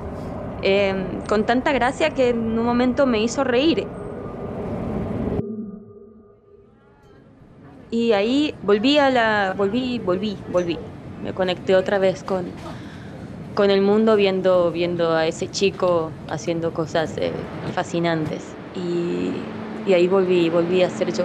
Em, 0.63 1.21
con 1.29 1.45
tanta 1.45 1.73
gracia 1.73 2.11
que 2.11 2.31
en 2.31 2.59
un 2.59 2.65
momento 2.65 3.05
me 3.05 3.21
hizo 3.23 3.43
reír. 3.43 3.87
Y 7.91 8.13
ahí 8.13 8.55
volví 8.63 8.97
a 8.97 9.11
la. 9.11 9.55
volví, 9.57 9.99
volví, 9.99 10.37
volví. 10.51 10.79
Me 11.23 11.35
conecté 11.35 11.77
otra 11.77 11.99
vez 11.99 12.25
con, 12.25 12.47
con 13.55 13.71
el 13.71 13.83
mundo 13.83 14.17
viendo, 14.17 14.71
viendo 14.71 15.13
a 15.13 15.27
ese 15.27 15.51
chico 15.51 16.11
haciendo 16.29 16.73
cosas 16.73 17.17
eh, 17.19 17.33
fascinantes. 17.75 18.43
Y, 18.75 19.33
y 19.89 19.95
ahí 19.95 20.09
volví, 20.09 20.49
volví 20.49 20.83
a 20.83 20.91
ser 20.91 21.13
yo. 21.13 21.25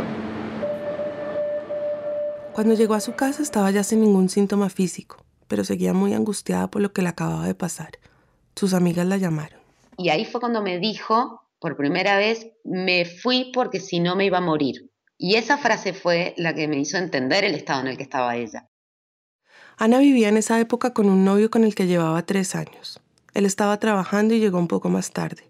Cuando 2.53 2.73
llegó 2.73 2.95
a 2.95 2.99
su 2.99 3.13
casa 3.13 3.43
estaba 3.43 3.69
ya 3.71 3.83
sin 3.83 4.01
ningún 4.01 4.29
síntoma 4.29 4.69
físico, 4.69 5.23
pero 5.47 5.63
seguía 5.63 5.93
muy 5.93 6.13
angustiada 6.13 6.69
por 6.69 6.81
lo 6.81 6.91
que 6.91 7.03
le 7.03 7.09
acababa 7.09 7.45
de 7.45 7.53
pasar. 7.53 7.91
Sus 8.55 8.73
amigas 8.73 9.05
la 9.05 9.17
llamaron. 9.17 9.59
Y 9.97 10.09
ahí 10.09 10.25
fue 10.25 10.39
cuando 10.39 10.61
me 10.61 10.79
dijo, 10.79 11.43
por 11.59 11.77
primera 11.77 12.17
vez, 12.17 12.47
me 12.63 13.05
fui 13.05 13.51
porque 13.53 13.79
si 13.79 13.99
no 13.99 14.15
me 14.15 14.25
iba 14.25 14.39
a 14.39 14.41
morir. 14.41 14.89
Y 15.17 15.35
esa 15.35 15.57
frase 15.57 15.93
fue 15.93 16.33
la 16.37 16.53
que 16.53 16.67
me 16.67 16.77
hizo 16.77 16.97
entender 16.97 17.43
el 17.43 17.55
estado 17.55 17.81
en 17.81 17.87
el 17.87 17.97
que 17.97 18.03
estaba 18.03 18.35
ella. 18.35 18.67
Ana 19.79 19.99
vivía 19.99 20.29
en 20.29 20.37
esa 20.37 20.59
época 20.59 20.91
con 20.91 21.07
un 21.07 21.23
novio 21.23 21.51
con 21.51 21.63
el 21.63 21.75
que 21.75 21.85
llevaba 21.85 22.25
tres 22.25 22.55
años. 22.55 22.99
Él 23.35 23.45
estaba 23.45 23.77
trabajando 23.77 24.33
y 24.33 24.39
llegó 24.39 24.57
un 24.57 24.67
poco 24.67 24.89
más 24.89 25.11
tarde. 25.11 25.43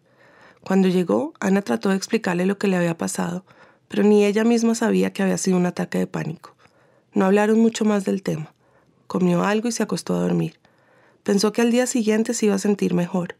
Cuando 0.65 0.89
llegó, 0.89 1.34
Ana 1.39 1.62
trató 1.62 1.89
de 1.89 1.96
explicarle 1.96 2.46
lo 2.46 2.57
que 2.57 2.67
le 2.67 2.75
había 2.75 2.98
pasado, 2.98 3.46
pero 3.88 4.03
ni 4.03 4.25
ella 4.25 4.43
misma 4.43 4.75
sabía 4.75 5.13
que 5.13 5.24
había 5.24 5.38
sido 5.38 5.55
un 5.55 5.65
ataque 5.65 6.00
de 6.00 6.07
pánico. 6.07 6.57
No 7.13 7.24
hablaron 7.24 7.57
mucho 7.57 7.86
más 7.86 8.03
del 8.03 8.22
tema. 8.22 8.53
Comió 9.07 9.46
algo 9.46 9.69
y 9.69 9.72
se 9.72 9.84
acostó 9.84 10.13
a 10.15 10.19
dormir. 10.19 10.60
Pensó 11.24 11.53
que 11.53 11.62
al 11.62 11.72
día 11.72 11.88
siguiente 11.88 12.34
se 12.34 12.48
iba 12.48 12.55
a 12.55 12.60
sentir 12.60 12.93
mejor, 12.93 13.36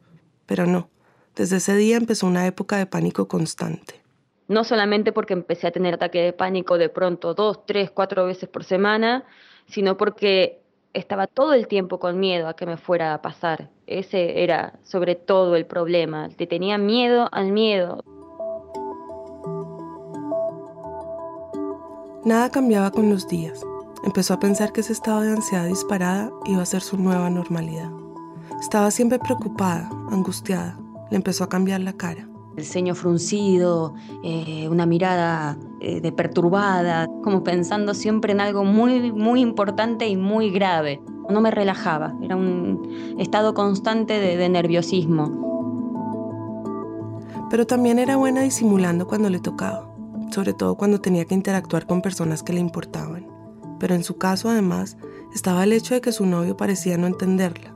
pero 0.46 0.68
no. 0.68 0.90
Desde 1.36 1.58
ese 1.58 1.76
día 1.76 1.98
empezó 1.98 2.28
una 2.28 2.48
época 2.48 2.78
de 2.78 2.86
pánico 2.86 3.28
constante. 3.28 4.02
No 4.48 4.64
solamente 4.64 5.12
porque 5.12 5.34
empecé 5.34 5.68
a 5.68 5.72
tener 5.72 5.96
ataque 5.96 6.22
de 6.22 6.32
pánico 6.32 6.78
de 6.78 6.88
pronto 6.88 7.34
dos, 7.34 7.66
tres, 7.66 7.92
cuatro 7.92 8.26
veces 8.26 8.48
por 8.48 8.64
semana, 8.64 9.26
sino 9.66 9.98
porque 9.98 10.62
estaba 10.98 11.28
todo 11.28 11.54
el 11.54 11.68
tiempo 11.68 12.00
con 12.00 12.20
miedo 12.20 12.48
a 12.48 12.56
que 12.56 12.66
me 12.66 12.78
fuera 12.78 13.14
a 13.14 13.22
pasar. 13.22 13.70
Ese 13.86 14.44
era 14.44 14.74
sobre 14.84 15.16
todo 15.16 15.56
el 15.56 15.66
problema. 15.66 16.30
Te 16.30 16.48
tenía 16.48 16.78
miedo 16.78 17.30
al 17.32 17.52
miedo. 17.52 18.04
Nada 22.26 22.50
cambiaba 22.52 22.92
con 22.92 23.10
los 23.10 23.28
días. 23.28 23.62
Empezó 24.04 24.34
a 24.34 24.40
pensar 24.40 24.74
que 24.74 24.82
ese 24.82 24.94
estado 24.94 25.22
de 25.22 25.32
ansiedad 25.32 25.68
disparada 25.68 26.32
iba 26.46 26.62
a 26.62 26.66
ser 26.66 26.82
su 26.82 26.98
nueva 26.98 27.30
normalidad. 27.30 27.90
Estaba 28.60 28.92
siempre 28.92 29.20
preocupada, 29.20 29.90
angustiada. 30.12 30.78
Le 31.10 31.18
empezó 31.18 31.44
a 31.44 31.50
cambiar 31.50 31.82
la 31.82 31.94
cara. 31.94 32.28
El 32.58 32.66
ceño 32.66 32.96
fruncido, 32.96 33.94
eh, 34.24 34.68
una 34.70 34.86
mirada 34.86 35.58
eh, 35.80 36.02
de 36.02 36.12
perturbada, 36.12 37.08
como 37.24 37.44
pensando 37.44 37.94
siempre 37.94 38.34
en 38.34 38.42
algo 38.42 38.66
muy, 38.66 39.14
muy 39.14 39.40
importante 39.42 40.08
y 40.08 40.18
muy 40.18 40.50
grave. 40.50 41.00
No 41.30 41.40
me 41.40 41.52
relajaba, 41.52 42.16
era 42.22 42.36
un 42.36 43.16
estado 43.20 43.54
constante 43.54 44.20
de, 44.20 44.36
de 44.36 44.50
nerviosismo. 44.50 45.46
Pero 47.50 47.66
también 47.66 48.00
era 48.00 48.18
buena 48.18 48.42
disimulando 48.42 49.08
cuando 49.08 49.30
le 49.30 49.40
tocaba 49.40 49.88
sobre 50.32 50.54
todo 50.54 50.76
cuando 50.76 51.00
tenía 51.02 51.26
que 51.26 51.36
interactuar 51.36 51.86
con 51.86 52.02
personas 52.02 52.44
que 52.44 52.54
le 52.54 52.60
importaban. 52.60 53.28
Pero 53.80 53.96
en 53.96 54.04
su 54.04 54.18
caso, 54.18 54.50
además, 54.50 54.98
estaba 55.34 55.64
el 55.64 55.74
hecho 55.74 55.94
de 55.94 56.02
que 56.02 56.12
su 56.12 56.26
novio 56.26 56.58
parecía 56.58 56.98
no 56.98 57.08
entenderla. 57.08 57.76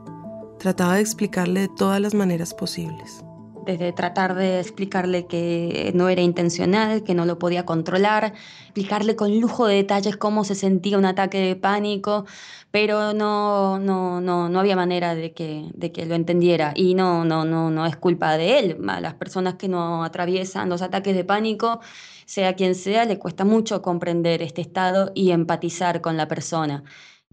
Trataba 0.58 0.94
de 0.94 1.00
explicarle 1.00 1.60
de 1.62 1.68
todas 1.68 2.00
las 2.00 2.14
maneras 2.14 2.54
posibles. 2.54 3.24
Desde 3.64 3.92
tratar 3.92 4.34
de 4.34 4.58
explicarle 4.60 5.26
que 5.26 5.92
no 5.94 6.08
era 6.08 6.20
intencional, 6.22 7.04
que 7.04 7.14
no 7.14 7.24
lo 7.26 7.38
podía 7.38 7.64
controlar, 7.64 8.34
explicarle 8.64 9.14
con 9.14 9.40
lujo 9.40 9.66
de 9.66 9.76
detalles 9.76 10.16
cómo 10.16 10.44
se 10.44 10.54
sentía 10.54 10.98
un 10.98 11.04
ataque 11.04 11.38
de 11.38 11.56
pánico, 11.56 12.24
pero 12.72 13.12
no, 13.12 13.78
no, 13.78 14.20
no, 14.20 14.48
no 14.48 14.60
había 14.60 14.74
manera 14.74 15.14
de 15.14 15.32
que, 15.32 15.70
de 15.74 15.92
que 15.92 16.06
lo 16.06 16.14
entendiera. 16.14 16.72
Y 16.74 16.94
no, 16.94 17.24
no, 17.24 17.44
no, 17.44 17.70
no 17.70 17.86
es 17.86 17.96
culpa 17.96 18.36
de 18.36 18.58
él. 18.58 18.78
A 18.88 19.00
las 19.00 19.14
personas 19.14 19.54
que 19.54 19.68
no 19.68 20.02
atraviesan 20.04 20.68
los 20.68 20.82
ataques 20.82 21.14
de 21.14 21.24
pánico 21.24 21.80
sea 22.26 22.54
quien 22.54 22.74
sea, 22.74 23.04
le 23.04 23.18
cuesta 23.18 23.44
mucho 23.44 23.82
comprender 23.82 24.42
este 24.42 24.62
estado 24.62 25.12
y 25.14 25.32
empatizar 25.32 26.00
con 26.00 26.16
la 26.16 26.28
persona. 26.28 26.82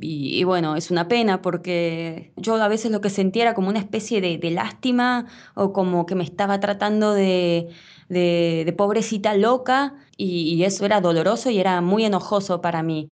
Y, 0.02 0.44
bueno, 0.46 0.76
es 0.78 0.92
una 0.92 1.08
pena 1.10 1.42
porque 1.42 2.32
yo 2.38 2.56
a 2.56 2.68
veces 2.70 2.92
lo 2.92 3.02
que 3.02 3.10
sentía 3.10 3.44
era 3.44 3.54
como 3.54 3.70
una 3.70 3.80
especie 3.80 4.22
de, 4.22 4.52
lástima 4.52 5.28
o 5.56 5.74
como 5.74 6.06
que 6.06 6.16
me 6.16 6.24
estaba 6.24 6.60
tratando 6.62 7.14
de, 7.14 7.70
de, 8.08 8.74
pobrecita 8.78 9.36
loca 9.36 9.96
y, 10.16 10.64
eso 10.64 10.86
era 10.86 11.02
doloroso 11.02 11.50
y 11.50 11.60
era 11.60 11.82
muy 11.82 12.06
enojoso 12.06 12.62
para 12.62 12.82
mí. 12.84 13.10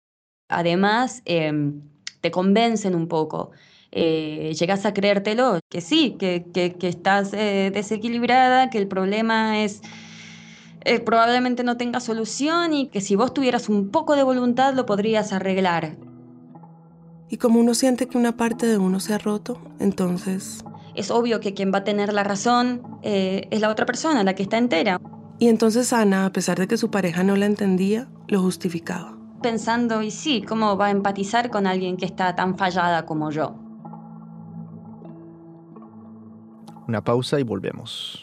Además, 0.48 1.22
em, 1.24 1.82
te 2.20 2.30
convencen 2.30 2.94
un 2.94 3.08
poco. 3.08 3.50
Eh, 3.90 4.54
llegas 4.58 4.86
a 4.86 4.94
creértelo, 4.94 5.60
que 5.68 5.80
sí, 5.80 6.16
que, 6.18 6.44
que, 6.52 6.88
estás 6.88 7.32
eh, 7.34 7.70
desequilibrada, 7.72 8.70
que 8.70 8.78
el 8.78 8.88
problema 8.88 9.62
es 9.62 9.82
eh, 10.84 11.00
probablemente 11.00 11.64
no 11.64 11.76
tenga 11.76 11.98
solución 11.98 12.72
y 12.74 12.88
que 12.88 13.00
si 13.00 13.16
vos 13.16 13.34
tuvieras 13.34 13.68
un 13.68 13.90
poco 13.90 14.14
de 14.14 14.22
voluntad 14.22 14.74
lo 14.74 14.86
podrías 14.86 15.32
arreglar. 15.32 15.96
Y 17.28 17.38
como 17.38 17.58
uno 17.58 17.74
siente 17.74 18.06
que 18.06 18.18
una 18.18 18.36
parte 18.36 18.66
de 18.66 18.78
uno 18.78 19.00
se 19.00 19.14
ha 19.14 19.18
roto, 19.18 19.58
entonces... 19.78 20.64
Es 20.94 21.10
obvio 21.10 21.40
que 21.40 21.52
quien 21.52 21.72
va 21.72 21.78
a 21.78 21.84
tener 21.84 22.12
la 22.12 22.24
razón 22.24 22.82
eh, 23.02 23.48
es 23.50 23.60
la 23.60 23.70
otra 23.70 23.84
persona, 23.84 24.22
la 24.22 24.34
que 24.34 24.44
está 24.44 24.56
entera. 24.56 25.00
Y 25.38 25.48
entonces 25.48 25.92
Ana, 25.92 26.26
a 26.26 26.32
pesar 26.32 26.58
de 26.58 26.66
que 26.66 26.78
su 26.78 26.90
pareja 26.90 27.22
no 27.22 27.36
la 27.36 27.46
entendía, 27.46 28.08
lo 28.28 28.40
justificaba. 28.40 29.18
Pensando, 29.42 30.02
y 30.02 30.10
sí, 30.10 30.42
¿cómo 30.42 30.76
va 30.78 30.86
a 30.86 30.90
empatizar 30.90 31.50
con 31.50 31.66
alguien 31.66 31.96
que 31.96 32.06
está 32.06 32.34
tan 32.34 32.56
fallada 32.56 33.04
como 33.04 33.30
yo? 33.30 33.54
Una 36.88 37.02
pausa 37.02 37.38
y 37.38 37.42
volvemos. 37.42 38.22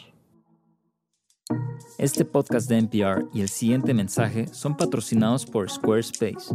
Este 1.98 2.24
podcast 2.24 2.68
de 2.68 2.78
NPR 2.78 3.28
y 3.32 3.42
el 3.42 3.48
siguiente 3.48 3.94
mensaje 3.94 4.48
son 4.48 4.76
patrocinados 4.76 5.46
por 5.46 5.70
Squarespace. 5.70 6.54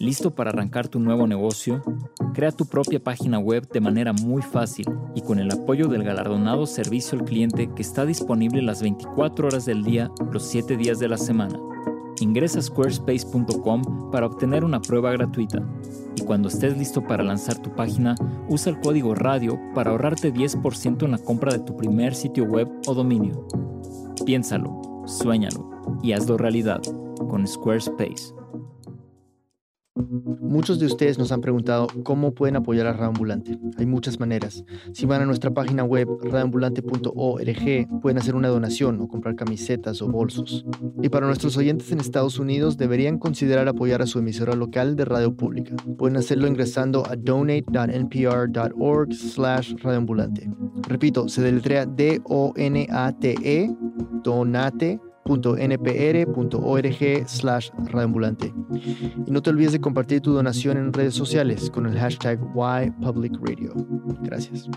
¿Listo 0.00 0.34
para 0.34 0.50
arrancar 0.50 0.88
tu 0.88 0.98
nuevo 0.98 1.26
negocio? 1.26 1.80
Crea 2.34 2.50
tu 2.50 2.66
propia 2.66 2.98
página 2.98 3.38
web 3.38 3.68
de 3.68 3.80
manera 3.80 4.12
muy 4.12 4.42
fácil 4.42 4.86
y 5.14 5.22
con 5.22 5.38
el 5.38 5.52
apoyo 5.52 5.86
del 5.86 6.02
galardonado 6.02 6.66
servicio 6.66 7.18
al 7.18 7.24
cliente 7.24 7.70
que 7.74 7.82
está 7.82 8.04
disponible 8.04 8.60
las 8.60 8.82
24 8.82 9.46
horas 9.46 9.64
del 9.66 9.84
día, 9.84 10.10
los 10.32 10.42
7 10.44 10.76
días 10.76 10.98
de 10.98 11.08
la 11.08 11.16
semana. 11.16 11.60
Ingresa 12.20 12.58
a 12.58 12.62
squarespace.com 12.62 14.10
para 14.10 14.26
obtener 14.26 14.64
una 14.64 14.80
prueba 14.80 15.12
gratuita. 15.12 15.62
Y 16.16 16.22
cuando 16.22 16.48
estés 16.48 16.76
listo 16.76 17.02
para 17.02 17.22
lanzar 17.22 17.58
tu 17.58 17.74
página, 17.74 18.16
usa 18.48 18.72
el 18.72 18.80
código 18.80 19.14
RADIO 19.14 19.58
para 19.74 19.92
ahorrarte 19.92 20.32
10% 20.32 21.04
en 21.04 21.10
la 21.12 21.18
compra 21.18 21.52
de 21.52 21.60
tu 21.60 21.76
primer 21.76 22.14
sitio 22.14 22.44
web 22.44 22.68
o 22.86 22.94
dominio. 22.94 23.46
Piénsalo, 24.24 25.04
suéñalo 25.06 25.70
y 26.02 26.12
hazlo 26.12 26.36
realidad 26.36 26.82
con 27.28 27.46
Squarespace. 27.46 28.43
Muchos 29.96 30.80
de 30.80 30.86
ustedes 30.86 31.18
nos 31.18 31.30
han 31.30 31.40
preguntado 31.40 31.86
cómo 32.02 32.34
pueden 32.34 32.56
apoyar 32.56 32.88
a 32.88 32.92
Radioambulante. 32.92 33.56
Hay 33.78 33.86
muchas 33.86 34.18
maneras. 34.18 34.64
Si 34.92 35.06
van 35.06 35.22
a 35.22 35.24
nuestra 35.24 35.52
página 35.52 35.84
web 35.84 36.08
radioambulante.org 36.22 38.00
pueden 38.02 38.18
hacer 38.18 38.34
una 38.34 38.48
donación 38.48 39.00
o 39.00 39.06
comprar 39.06 39.36
camisetas 39.36 40.02
o 40.02 40.08
bolsos. 40.08 40.66
Y 41.00 41.08
para 41.10 41.26
nuestros 41.26 41.56
oyentes 41.56 41.92
en 41.92 42.00
Estados 42.00 42.40
Unidos 42.40 42.76
deberían 42.76 43.18
considerar 43.18 43.68
apoyar 43.68 44.02
a 44.02 44.06
su 44.06 44.18
emisora 44.18 44.56
local 44.56 44.96
de 44.96 45.04
radio 45.04 45.36
pública. 45.36 45.76
Pueden 45.96 46.16
hacerlo 46.16 46.48
ingresando 46.48 47.06
a 47.08 47.14
donate.npr.org 47.14 49.12
slash 49.12 49.74
radioambulante. 49.80 50.50
Repito, 50.88 51.28
se 51.28 51.40
deletrea 51.40 51.86
D-O-N-A-T-E, 51.86 53.70
donate 54.24 55.00
.npr.org 55.24 57.28
slash 57.28 57.70
radioambulante. 57.76 58.52
Y 59.26 59.30
no 59.30 59.42
te 59.42 59.50
olvides 59.50 59.72
de 59.72 59.80
compartir 59.80 60.20
tu 60.20 60.32
donación 60.32 60.76
en 60.76 60.92
redes 60.92 61.14
sociales 61.14 61.70
con 61.70 61.86
el 61.86 61.98
hashtag 61.98 62.40
YPublicRadio. 62.40 63.72
Gracias. 64.22 64.68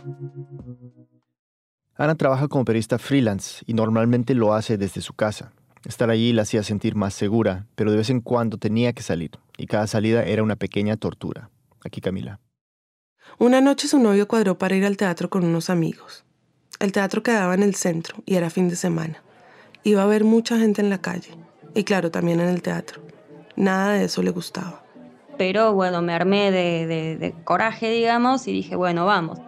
Ana 1.96 2.16
trabaja 2.16 2.48
como 2.48 2.64
periodista 2.64 3.00
freelance 3.00 3.64
y 3.66 3.74
normalmente 3.74 4.36
lo 4.36 4.54
hace 4.54 4.78
desde 4.78 5.02
su 5.02 5.14
casa. 5.14 5.52
Estar 5.84 6.10
allí 6.10 6.34
la 6.34 6.44
hacía 6.44 6.64
sentir 6.64 6.96
más 6.96 7.14
segura, 7.14 7.68
pero 7.76 7.92
de 7.92 7.98
vez 7.98 8.10
en 8.10 8.22
cuando 8.22 8.58
tenía 8.58 8.94
que 8.94 9.04
salir, 9.04 9.32
y 9.58 9.68
cada 9.68 9.88
salida 9.88 10.24
era 10.24 10.44
una 10.44 10.56
pequeña 10.56 10.98
tortura. 10.98 11.50
Aquí 11.84 12.02
Camila. 12.02 12.40
Una 13.40 13.62
noche 13.62 13.88
su 13.88 14.00
novio 14.00 14.28
cuadró 14.28 14.58
para 14.58 14.76
ir 14.76 14.86
al 14.86 14.98
teatro 14.98 15.30
con 15.30 15.44
unos 15.44 15.70
amigos. 15.70 16.26
El 16.80 16.92
teatro 16.92 17.24
quedaba 17.24 17.56
en 17.56 17.64
el 17.64 17.76
centro 17.76 18.18
y 18.26 18.36
era 18.36 18.50
fin 18.50 18.70
de 18.70 18.76
semana. 18.76 19.24
Iba 19.88 20.02
a 20.02 20.04
haber 20.04 20.26
mucha 20.26 20.60
gente 20.60 20.82
en 20.82 20.90
la 20.90 20.98
calle 20.98 21.30
y 21.74 21.86
claro, 21.86 22.12
también 22.12 22.42
en 22.42 22.50
el 22.50 22.62
teatro. 22.62 23.02
Nada 23.56 23.94
de 23.94 24.04
eso 24.04 24.22
le 24.22 24.32
gustaba. 24.32 24.84
Pero 25.38 25.72
bueno, 25.72 26.02
me 26.02 26.14
armé 26.14 26.52
de, 26.52 26.86
de, 26.86 27.16
de 27.16 27.32
coraje, 27.46 27.90
digamos, 27.90 28.50
y 28.50 28.52
dije, 28.52 28.76
bueno, 28.76 29.06
vamos. 29.06 29.40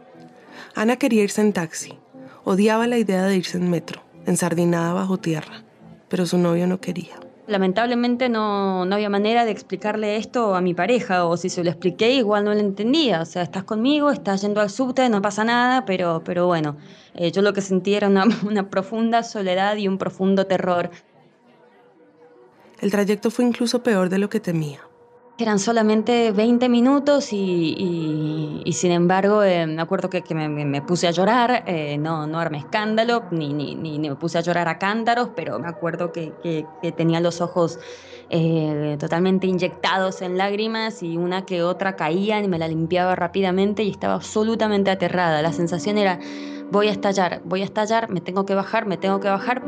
Ana 0.75 0.95
quería 0.95 1.23
irse 1.23 1.41
en 1.41 1.51
taxi. 1.51 1.99
Odiaba 2.45 2.87
la 2.87 2.97
idea 2.97 3.25
de 3.25 3.35
irse 3.35 3.57
en 3.57 3.69
metro, 3.69 4.01
ensardinada 4.25 4.93
bajo 4.93 5.17
tierra. 5.17 5.65
Pero 6.07 6.25
su 6.25 6.37
novio 6.37 6.67
no 6.67 6.79
quería. 6.79 7.19
Lamentablemente 7.49 8.29
no, 8.29 8.85
no, 8.85 8.93
había 8.93 9.09
manera 9.09 9.43
de 9.43 9.49
explicarle 9.49 10.17
esto 10.17 10.53
a 10.53 10.61
mi 10.61 10.75
pareja, 10.75 11.25
o 11.25 11.35
si 11.35 11.49
se 11.49 11.63
lo 11.63 11.71
expliqué, 11.71 12.11
igual 12.11 12.43
no 12.43 12.53
lo 12.53 12.59
entendía. 12.59 13.21
O 13.21 13.25
sea, 13.25 13.41
estás 13.41 13.63
conmigo, 13.63 14.11
estás 14.11 14.43
yendo 14.43 14.61
al 14.61 14.69
subte, 14.69 15.09
no 15.09 15.19
pasa 15.19 15.43
nada, 15.43 15.83
pero, 15.83 16.21
pero 16.23 16.45
bueno, 16.45 16.77
eh, 17.15 17.31
yo 17.31 17.41
lo 17.41 17.51
que 17.51 17.61
sentí 17.61 17.95
era 17.95 18.07
una, 18.07 18.25
una 18.47 18.69
profunda 18.69 19.23
soledad 19.23 19.77
y 19.77 19.87
un 19.87 19.97
profundo 19.97 20.45
terror. 20.45 20.91
El 22.79 22.91
trayecto 22.91 23.31
fue 23.31 23.45
incluso 23.45 23.81
peor 23.81 24.09
de 24.09 24.19
lo 24.19 24.29
que 24.29 24.39
temía. 24.39 24.88
Eran 25.39 25.57
solamente 25.57 26.33
20 26.33 26.67
minutos 26.67 27.31
y, 27.31 28.61
sin 28.73 28.91
embargo 28.91 29.41
eh, 29.41 29.65
me 29.67 29.81
acuerdo 29.81 30.09
que, 30.09 30.21
me, 30.35 30.81
puse 30.81 31.07
a 31.07 31.11
llorar, 31.11 31.63
eh, 31.65 31.97
no, 31.97 32.27
no 32.27 32.41
escándalo, 32.41 33.23
ni, 33.31 33.53
ni, 33.53 33.73
ni, 33.73 33.99
me 33.99 34.17
puse 34.17 34.37
a 34.37 34.41
llorar 34.41 34.67
a 34.67 34.77
cántaros, 34.77 35.29
pero 35.37 35.57
me 35.57 35.69
acuerdo 35.69 36.11
que, 36.11 36.65
tenía 36.97 37.21
los 37.21 37.39
ojos 37.39 37.79
eh, 38.29 38.97
totalmente 38.99 39.47
inyectados 39.47 40.21
en 40.21 40.37
lágrimas 40.37 41.03
y 41.03 41.15
una 41.15 41.45
que 41.45 41.63
otra 41.63 41.95
caía 41.95 42.43
y 42.43 42.47
me 42.49 42.59
la 42.59 42.67
limpiaba 42.67 43.15
rápidamente 43.15 43.83
y 43.83 43.91
estaba 43.91 44.15
absolutamente 44.15 44.91
aterrada. 44.91 45.41
La 45.41 45.53
sensación 45.53 45.97
era, 45.97 46.19
voy 46.69 46.89
a 46.89 46.91
estallar, 46.91 47.41
voy 47.45 47.61
a 47.61 47.65
estallar, 47.65 48.09
me 48.09 48.19
tengo 48.19 48.45
que 48.45 48.55
bajar, 48.55 48.85
me 48.85 48.97
tengo 48.97 49.21
que 49.21 49.29
bajar. 49.29 49.63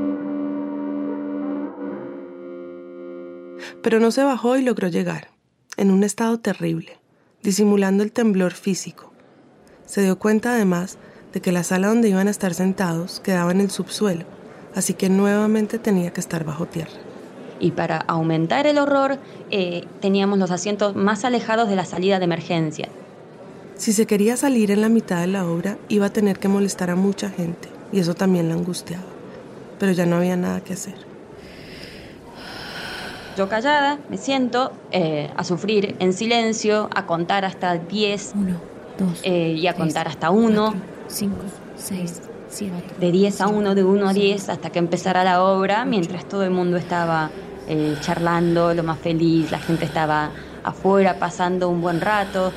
Pero 3.82 4.02
no 4.02 4.12
se 4.12 4.26
bajó 4.26 4.58
y 4.58 4.64
logró 4.64 4.90
llegar 4.90 5.41
en 5.82 5.90
un 5.90 6.04
estado 6.04 6.40
terrible, 6.40 7.00
disimulando 7.42 8.04
el 8.04 8.12
temblor 8.12 8.54
físico. 8.54 9.12
Se 9.88 10.04
dio 10.04 10.20
cuenta 10.20 10.54
además 10.54 11.00
de 11.34 11.42
que 11.42 11.52
la 11.52 11.64
sala 11.64 11.88
donde 11.88 12.08
iban 12.08 12.28
a 12.28 12.32
estar 12.32 12.54
sentados 12.54 13.20
quedaba 13.20 13.52
en 13.52 13.62
el 13.62 13.72
subsuelo, 13.72 14.26
así 14.76 14.94
que 14.94 15.10
nuevamente 15.10 15.80
tenía 15.80 16.14
que 16.14 16.20
estar 16.20 16.44
bajo 16.44 16.68
tierra. 16.68 16.92
Y 17.60 17.72
para 17.72 17.98
aumentar 17.98 18.68
el 18.68 18.78
horror, 18.78 19.18
eh, 19.50 19.86
teníamos 20.02 20.38
los 20.38 20.52
asientos 20.52 20.96
más 20.96 21.26
alejados 21.26 21.68
de 21.68 21.76
la 21.76 21.86
salida 21.86 22.20
de 22.20 22.26
emergencia. 22.26 22.88
Si 23.76 23.92
se 23.92 24.06
quería 24.06 24.38
salir 24.38 24.70
en 24.70 24.82
la 24.82 24.90
mitad 24.90 25.22
de 25.22 25.28
la 25.28 25.48
obra, 25.48 25.80
iba 25.90 26.06
a 26.06 26.14
tener 26.14 26.38
que 26.38 26.48
molestar 26.48 26.92
a 26.92 26.96
mucha 26.96 27.32
gente, 27.32 27.70
y 27.92 28.00
eso 28.00 28.14
también 28.14 28.50
la 28.50 28.54
angustiaba. 28.54 29.06
Pero 29.80 29.94
ya 29.94 30.06
no 30.06 30.18
había 30.18 30.38
nada 30.38 30.62
que 30.62 30.74
hacer. 30.74 31.11
Yo 33.38 33.48
callada 33.48 33.98
me 34.10 34.18
siento 34.18 34.74
eh, 34.92 35.32
a 35.38 35.44
sufrir 35.44 35.96
en 36.00 36.14
silencio, 36.14 36.90
a 36.94 37.06
contar 37.06 37.46
hasta 37.46 37.76
10 37.78 38.34
eh, 39.24 39.56
y 39.58 39.68
a 39.68 39.74
contar 39.74 40.08
hasta 40.08 40.32
1. 40.32 40.74
5, 41.08 41.36
6, 41.78 42.22
7. 42.50 42.74
De 43.00 43.12
10 43.12 43.42
a 43.42 43.48
1, 43.48 43.76
de 43.76 43.84
1 43.84 44.10
a 44.10 44.14
10, 44.14 44.50
hasta 44.50 44.70
que 44.70 44.80
empezara 44.80 45.24
la 45.24 45.44
obra, 45.44 45.86
mientras 45.86 46.26
todo 46.28 46.44
el 46.44 46.52
mundo 46.52 46.78
estaba 46.78 47.30
eh, 47.68 47.96
charlando, 48.02 48.74
lo 48.74 48.84
más 48.84 49.00
feliz, 49.00 49.50
la 49.52 49.60
gente 49.60 49.86
estaba 49.86 50.32
afuera 50.64 51.18
pasando 51.18 51.70
un 51.70 51.82
buen 51.82 52.02
rato. 52.02 52.52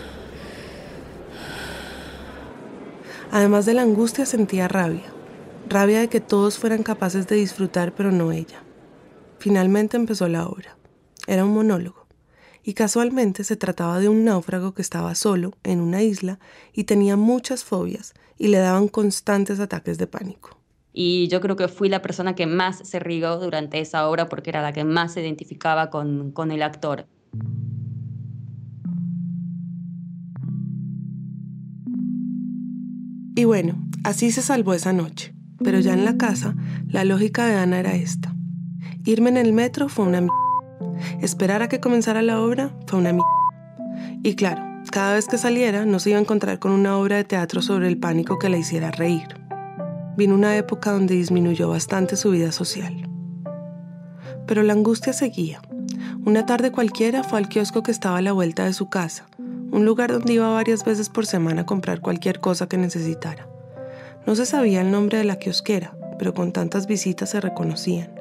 Además 3.31 3.64
de 3.66 3.75
la 3.75 3.83
angustia 3.83 4.26
sentía 4.26 4.69
rabia, 4.69 5.04
rabia 5.69 6.00
de 6.00 6.09
que 6.09 6.21
todos 6.21 6.59
fueran 6.59 6.83
capaces 6.83 7.26
de 7.28 7.37
disfrutar, 7.37 7.93
pero 7.93 8.11
no 8.11 8.33
ella. 8.33 8.64
Finalmente 9.45 9.99
empezó 9.99 10.27
la 10.27 10.47
obra. 10.47 10.79
Era 11.27 11.45
un 11.45 11.53
monólogo. 11.53 12.07
Y 12.63 12.73
casualmente 12.73 13.45
se 13.45 13.57
trataba 13.57 13.99
de 13.99 14.09
un 14.09 14.25
náufrago 14.25 14.73
que 14.73 14.80
estaba 14.80 15.15
solo 15.15 15.52
en 15.65 15.80
una 15.80 16.00
isla 16.00 16.39
y 16.73 16.85
tenía 16.85 17.19
muchas 17.19 17.63
fobias 17.63 18.15
y 18.39 18.49
le 18.49 18.57
daban 18.57 18.89
constantes 18.89 19.61
ataques 19.61 19.99
de 19.99 20.07
pánico. 20.07 20.59
Y 20.95 21.28
yo 21.28 21.43
creo 21.43 21.57
que 21.57 21.69
fui 21.69 21.91
la 21.91 22.00
persona 22.00 22.35
que 22.35 22.47
más 22.47 22.89
se 22.89 23.00
rió 23.00 23.37
durante 23.37 23.80
esa 23.80 24.09
obra 24.09 24.30
porque 24.30 24.49
era 24.49 24.63
la 24.63 24.73
que 24.73 24.85
más 24.85 25.13
se 25.13 25.21
identificaba 25.21 25.91
con, 25.91 26.33
con 26.33 26.50
el 26.50 26.63
actor. 26.63 27.07
Y 33.37 33.45
bueno, 33.45 33.76
así 34.04 34.30
se 34.30 34.41
salvó 34.41 34.73
esa 34.73 34.95
noche. 34.95 35.35
Pero 35.63 35.80
ya 35.80 35.93
en 35.93 36.07
la 36.07 36.17
casa, 36.17 36.57
la 36.87 37.04
lógica 37.04 37.47
de 37.47 37.57
Ana 37.57 37.80
era 37.80 37.95
esta. 37.95 38.33
Irme 39.06 39.28
en 39.28 39.36
el 39.36 39.52
metro 39.52 39.90
fue 39.90 40.06
una 40.06 40.23
mierda. 40.23 40.34
Esperar 41.21 41.62
a 41.62 41.69
que 41.69 41.78
comenzara 41.78 42.23
la 42.23 42.40
obra 42.40 42.71
fue 42.86 43.00
una 43.00 43.12
mierda. 43.12 43.28
Y 44.23 44.34
claro, 44.34 44.62
cada 44.90 45.12
vez 45.12 45.26
que 45.28 45.36
saliera 45.36 45.84
no 45.84 45.99
se 45.99 46.10
iba 46.10 46.19
a 46.19 46.23
encontrar 46.23 46.58
con 46.58 46.73
una 46.73 46.97
obra 46.97 47.17
de 47.17 47.25
teatro 47.25 47.60
sobre 47.60 47.88
el 47.88 47.99
pánico 47.99 48.38
que 48.38 48.49
la 48.49 48.56
hiciera 48.56 48.90
reír. 48.90 49.28
Vino 50.17 50.34
una 50.34 50.56
época 50.56 50.90
donde 50.90 51.17
disminuyó 51.17 51.69
bastante 51.69 52.17
su 52.17 52.30
vida 52.30 52.50
social. 52.50 53.06
Pero 54.47 54.62
la 54.62 54.73
angustia 54.73 55.12
seguía. 55.12 55.60
Una 56.25 56.47
tarde 56.47 56.73
cualquiera 56.73 57.25
fue 57.25 57.38
al 57.38 57.50
kiosco 57.50 57.82
que 57.82 57.90
estaba 57.90 58.17
a 58.19 58.23
la 58.23 58.32
vuelta 58.32 58.64
de 58.64 58.73
su 58.73 58.88
casa, 58.88 59.26
un 59.38 59.84
lugar 59.84 60.12
donde 60.12 60.32
iba 60.32 60.49
varias 60.50 60.82
veces 60.82 61.10
por 61.10 61.26
semana 61.26 61.62
a 61.62 61.67
comprar 61.67 62.00
cualquier 62.00 62.40
cosa 62.40 62.69
que 62.69 62.78
necesitara. 62.78 63.49
No 64.26 64.34
se 64.34 64.47
sabía 64.47 64.80
el 64.80 64.90
nombre 64.90 65.19
de 65.19 65.25
la 65.25 65.38
kiosquera, 65.38 65.95
pero 66.19 66.32
con 66.32 66.52
tantas 66.52 66.86
visitas 66.86 67.28
se 67.28 67.43
reconocían. 67.43 68.14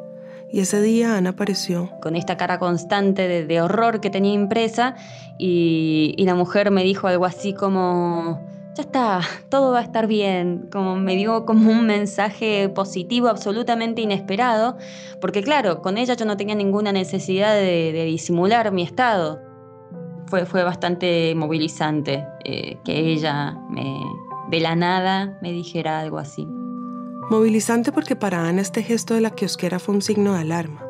Y 0.53 0.59
ese 0.59 0.83
día 0.83 1.17
Ana 1.17 1.31
apareció. 1.31 1.89
Con 1.99 2.15
esta 2.15 2.37
cara 2.37 2.59
constante 2.59 3.27
de, 3.27 3.43
de 3.43 3.59
horror 3.59 4.01
que 4.01 4.11
tenía 4.11 4.33
impresa 4.33 4.93
y, 5.39 6.13
y, 6.15 6.25
la 6.25 6.35
mujer 6.35 6.69
me 6.69 6.83
dijo 6.83 7.07
algo 7.07 7.25
así 7.25 7.55
como, 7.55 8.39
ya 8.75 8.83
está, 8.83 9.21
todo 9.49 9.71
va 9.71 9.79
a 9.79 9.81
estar 9.81 10.05
bien. 10.05 10.69
Como 10.71 10.95
me 10.95 11.15
dio 11.15 11.47
como 11.47 11.71
un 11.71 11.87
mensaje 11.87 12.69
positivo 12.69 13.29
absolutamente 13.29 14.03
inesperado, 14.03 14.77
porque 15.19 15.41
claro, 15.41 15.81
con 15.81 15.97
ella 15.97 16.13
yo 16.13 16.25
no 16.25 16.37
tenía 16.37 16.53
ninguna 16.53 16.91
necesidad 16.91 17.55
de, 17.55 17.91
de 17.91 18.05
disimular 18.05 18.71
mi 18.71 18.83
estado. 18.83 19.41
Fue, 20.27 20.45
fue 20.45 20.63
bastante 20.63 21.33
movilizante 21.33 22.27
eh, 22.45 22.77
que 22.85 23.11
ella 23.11 23.57
me, 23.71 23.99
de 24.51 24.59
la 24.59 24.75
nada 24.75 25.35
me 25.41 25.51
dijera 25.51 25.99
algo 25.99 26.19
así. 26.19 26.47
Movilizante 27.33 27.91
porque 27.91 28.15
para 28.15 28.47
Ana 28.47 28.61
este 28.61 28.83
gesto 28.83 29.15
de 29.15 29.21
la 29.21 29.31
kiosquera 29.31 29.79
fue 29.79 29.95
un 29.95 30.03
signo 30.03 30.35
de 30.35 30.41
alarma. 30.41 30.85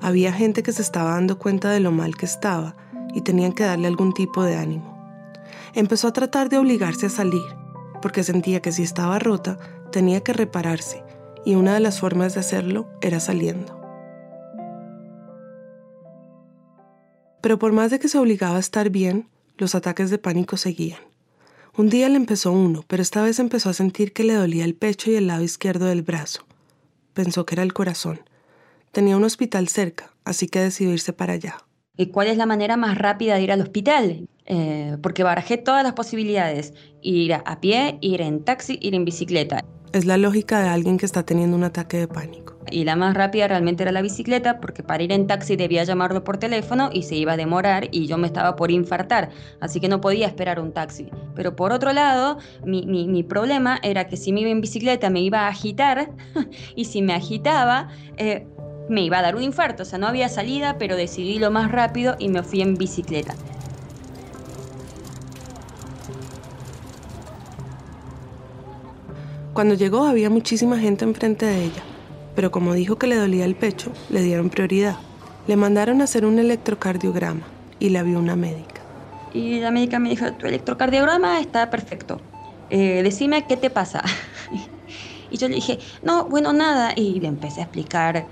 Había 0.00 0.32
gente 0.32 0.62
que 0.62 0.72
se 0.72 0.80
estaba 0.80 1.10
dando 1.10 1.38
cuenta 1.38 1.70
de 1.70 1.80
lo 1.80 1.92
mal 1.92 2.16
que 2.16 2.24
estaba 2.24 2.74
y 3.12 3.20
tenían 3.20 3.52
que 3.52 3.64
darle 3.64 3.86
algún 3.88 4.14
tipo 4.14 4.42
de 4.42 4.56
ánimo. 4.56 4.96
Empezó 5.74 6.08
a 6.08 6.14
tratar 6.14 6.48
de 6.48 6.56
obligarse 6.56 7.04
a 7.04 7.10
salir, 7.10 7.44
porque 8.00 8.22
sentía 8.22 8.62
que 8.62 8.72
si 8.72 8.82
estaba 8.82 9.18
rota 9.18 9.58
tenía 9.92 10.22
que 10.22 10.32
repararse 10.32 11.04
y 11.44 11.54
una 11.54 11.74
de 11.74 11.80
las 11.80 12.00
formas 12.00 12.32
de 12.32 12.40
hacerlo 12.40 12.88
era 13.02 13.20
saliendo. 13.20 13.78
Pero 17.42 17.58
por 17.58 17.72
más 17.72 17.90
de 17.90 17.98
que 17.98 18.08
se 18.08 18.16
obligaba 18.16 18.56
a 18.56 18.60
estar 18.60 18.88
bien, 18.88 19.28
los 19.58 19.74
ataques 19.74 20.08
de 20.08 20.16
pánico 20.16 20.56
seguían. 20.56 21.13
Un 21.76 21.90
día 21.90 22.08
le 22.08 22.14
empezó 22.14 22.52
uno, 22.52 22.84
pero 22.86 23.02
esta 23.02 23.20
vez 23.20 23.40
empezó 23.40 23.68
a 23.68 23.72
sentir 23.74 24.12
que 24.12 24.22
le 24.22 24.34
dolía 24.34 24.64
el 24.64 24.76
pecho 24.76 25.10
y 25.10 25.16
el 25.16 25.26
lado 25.26 25.42
izquierdo 25.42 25.86
del 25.86 26.02
brazo. 26.02 26.46
Pensó 27.14 27.44
que 27.44 27.56
era 27.56 27.64
el 27.64 27.72
corazón. 27.72 28.20
Tenía 28.92 29.16
un 29.16 29.24
hospital 29.24 29.66
cerca, 29.66 30.12
así 30.24 30.46
que 30.46 30.60
decidió 30.60 30.92
irse 30.92 31.12
para 31.12 31.32
allá. 31.32 31.64
¿Y 31.96 32.06
cuál 32.06 32.26
es 32.26 32.36
la 32.36 32.46
manera 32.46 32.76
más 32.76 32.98
rápida 32.98 33.36
de 33.36 33.42
ir 33.42 33.52
al 33.52 33.60
hospital? 33.60 34.28
Eh, 34.46 34.96
porque 35.00 35.22
barajé 35.22 35.58
todas 35.58 35.84
las 35.84 35.92
posibilidades. 35.92 36.74
Ir 37.02 37.34
a 37.34 37.60
pie, 37.60 37.98
ir 38.00 38.20
en 38.20 38.42
taxi, 38.44 38.78
ir 38.82 38.94
en 38.94 39.04
bicicleta. 39.04 39.60
Es 39.92 40.04
la 40.04 40.16
lógica 40.16 40.60
de 40.60 40.70
alguien 40.70 40.98
que 40.98 41.06
está 41.06 41.22
teniendo 41.22 41.56
un 41.56 41.62
ataque 41.62 41.98
de 41.98 42.08
pánico. 42.08 42.58
Y 42.68 42.82
la 42.82 42.96
más 42.96 43.14
rápida 43.14 43.46
realmente 43.46 43.84
era 43.84 43.92
la 43.92 44.02
bicicleta, 44.02 44.58
porque 44.58 44.82
para 44.82 45.04
ir 45.04 45.12
en 45.12 45.28
taxi 45.28 45.54
debía 45.54 45.84
llamarlo 45.84 46.24
por 46.24 46.38
teléfono 46.38 46.90
y 46.92 47.04
se 47.04 47.14
iba 47.14 47.34
a 47.34 47.36
demorar 47.36 47.86
y 47.92 48.08
yo 48.08 48.18
me 48.18 48.26
estaba 48.26 48.56
por 48.56 48.72
infartar, 48.72 49.30
así 49.60 49.78
que 49.78 49.88
no 49.88 50.00
podía 50.00 50.26
esperar 50.26 50.58
un 50.58 50.72
taxi. 50.72 51.08
Pero 51.36 51.54
por 51.54 51.70
otro 51.70 51.92
lado, 51.92 52.38
mi, 52.64 52.86
mi, 52.86 53.06
mi 53.06 53.22
problema 53.22 53.78
era 53.84 54.08
que 54.08 54.16
si 54.16 54.32
me 54.32 54.40
iba 54.40 54.50
en 54.50 54.60
bicicleta 54.60 55.10
me 55.10 55.20
iba 55.20 55.42
a 55.42 55.48
agitar 55.48 56.10
y 56.74 56.86
si 56.86 57.00
me 57.00 57.14
agitaba... 57.14 57.88
Eh, 58.16 58.48
me 58.88 59.02
iba 59.02 59.18
a 59.18 59.22
dar 59.22 59.36
un 59.36 59.42
infarto, 59.42 59.82
o 59.82 59.86
sea, 59.86 59.98
no 59.98 60.06
había 60.06 60.28
salida, 60.28 60.76
pero 60.78 60.96
decidí 60.96 61.38
lo 61.38 61.50
más 61.50 61.70
rápido 61.70 62.16
y 62.18 62.28
me 62.28 62.42
fui 62.42 62.60
en 62.60 62.76
bicicleta. 62.76 63.34
Cuando 69.52 69.74
llegó 69.74 70.04
había 70.04 70.30
muchísima 70.30 70.78
gente 70.78 71.04
enfrente 71.04 71.46
de 71.46 71.64
ella, 71.64 71.82
pero 72.34 72.50
como 72.50 72.74
dijo 72.74 72.96
que 72.96 73.06
le 73.06 73.16
dolía 73.16 73.44
el 73.44 73.54
pecho, 73.54 73.92
le 74.10 74.20
dieron 74.20 74.50
prioridad. 74.50 74.96
Le 75.46 75.56
mandaron 75.56 76.00
a 76.00 76.04
hacer 76.04 76.24
un 76.24 76.38
electrocardiograma 76.38 77.42
y 77.78 77.90
la 77.90 78.02
vio 78.02 78.18
una 78.18 78.34
médica. 78.34 78.80
Y 79.32 79.60
la 79.60 79.70
médica 79.70 79.98
me 79.98 80.08
dijo, 80.08 80.32
tu 80.32 80.46
electrocardiograma 80.46 81.40
está 81.40 81.70
perfecto. 81.70 82.20
Eh, 82.70 83.02
decime 83.02 83.46
qué 83.46 83.56
te 83.56 83.70
pasa. 83.70 84.02
Y 85.30 85.36
yo 85.36 85.48
le 85.48 85.56
dije, 85.56 85.80
no, 86.04 86.26
bueno, 86.26 86.52
nada. 86.52 86.92
Y 86.94 87.18
le 87.18 87.26
empecé 87.26 87.58
a 87.58 87.64
explicar 87.64 88.26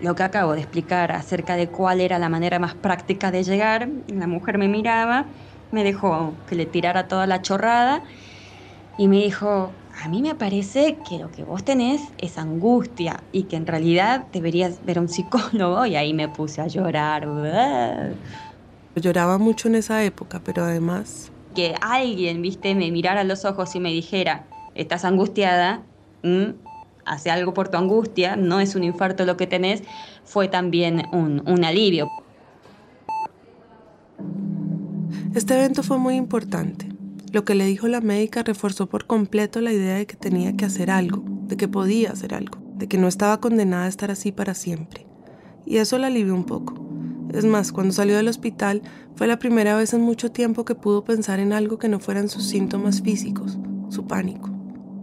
lo 0.00 0.14
que 0.14 0.22
acabo 0.22 0.52
de 0.52 0.60
explicar 0.60 1.12
acerca 1.12 1.56
de 1.56 1.68
cuál 1.68 2.00
era 2.00 2.18
la 2.18 2.28
manera 2.28 2.58
más 2.58 2.74
práctica 2.74 3.30
de 3.30 3.44
llegar. 3.44 3.88
La 4.08 4.26
mujer 4.26 4.58
me 4.58 4.68
miraba, 4.68 5.26
me 5.72 5.84
dejó 5.84 6.32
que 6.48 6.54
le 6.54 6.66
tirara 6.66 7.08
toda 7.08 7.26
la 7.26 7.42
chorrada 7.42 8.02
y 8.96 9.08
me 9.08 9.16
dijo, 9.16 9.72
a 10.02 10.08
mí 10.08 10.22
me 10.22 10.34
parece 10.34 10.96
que 11.08 11.18
lo 11.18 11.30
que 11.30 11.44
vos 11.44 11.64
tenés 11.64 12.02
es 12.18 12.38
angustia 12.38 13.20
y 13.32 13.44
que 13.44 13.56
en 13.56 13.66
realidad 13.66 14.24
deberías 14.32 14.84
ver 14.84 14.98
a 14.98 15.00
un 15.00 15.08
psicólogo 15.08 15.86
y 15.86 15.96
ahí 15.96 16.14
me 16.14 16.28
puse 16.28 16.60
a 16.60 16.66
llorar. 16.66 17.26
Lloraba 18.96 19.38
mucho 19.38 19.68
en 19.68 19.76
esa 19.76 20.02
época, 20.04 20.40
pero 20.44 20.64
además... 20.64 21.30
Que 21.54 21.74
alguien, 21.80 22.42
viste, 22.42 22.74
me 22.74 22.90
mirara 22.90 23.20
a 23.20 23.24
los 23.24 23.44
ojos 23.44 23.74
y 23.76 23.80
me 23.80 23.90
dijera, 23.90 24.44
estás 24.74 25.04
angustiada, 25.04 25.82
hace 27.04 27.30
algo 27.30 27.54
por 27.54 27.68
tu 27.68 27.76
angustia, 27.76 28.36
no 28.36 28.60
es 28.60 28.74
un 28.74 28.84
infarto 28.84 29.24
lo 29.24 29.36
que 29.36 29.46
tenés, 29.46 29.82
fue 30.24 30.48
también 30.48 31.02
un, 31.12 31.42
un 31.46 31.64
alivio. 31.64 32.08
Este 35.34 35.54
evento 35.54 35.82
fue 35.82 35.98
muy 35.98 36.14
importante. 36.14 36.88
Lo 37.32 37.44
que 37.44 37.56
le 37.56 37.66
dijo 37.66 37.88
la 37.88 38.00
médica 38.00 38.44
reforzó 38.44 38.88
por 38.88 39.06
completo 39.06 39.60
la 39.60 39.72
idea 39.72 39.96
de 39.96 40.06
que 40.06 40.14
tenía 40.14 40.56
que 40.56 40.64
hacer 40.64 40.90
algo, 40.90 41.24
de 41.48 41.56
que 41.56 41.66
podía 41.66 42.12
hacer 42.12 42.34
algo, 42.34 42.58
de 42.76 42.86
que 42.86 42.98
no 42.98 43.08
estaba 43.08 43.40
condenada 43.40 43.86
a 43.86 43.88
estar 43.88 44.12
así 44.12 44.30
para 44.30 44.54
siempre. 44.54 45.06
Y 45.66 45.78
eso 45.78 45.98
la 45.98 46.06
alivió 46.06 46.34
un 46.34 46.44
poco. 46.44 46.74
Es 47.32 47.44
más, 47.44 47.72
cuando 47.72 47.92
salió 47.92 48.16
del 48.16 48.28
hospital 48.28 48.82
fue 49.16 49.26
la 49.26 49.40
primera 49.40 49.76
vez 49.76 49.92
en 49.92 50.02
mucho 50.02 50.30
tiempo 50.30 50.64
que 50.64 50.76
pudo 50.76 51.02
pensar 51.02 51.40
en 51.40 51.52
algo 51.52 51.80
que 51.80 51.88
no 51.88 51.98
fueran 51.98 52.28
sus 52.28 52.44
síntomas 52.44 53.02
físicos, 53.02 53.58
su 53.88 54.06
pánico. 54.06 54.53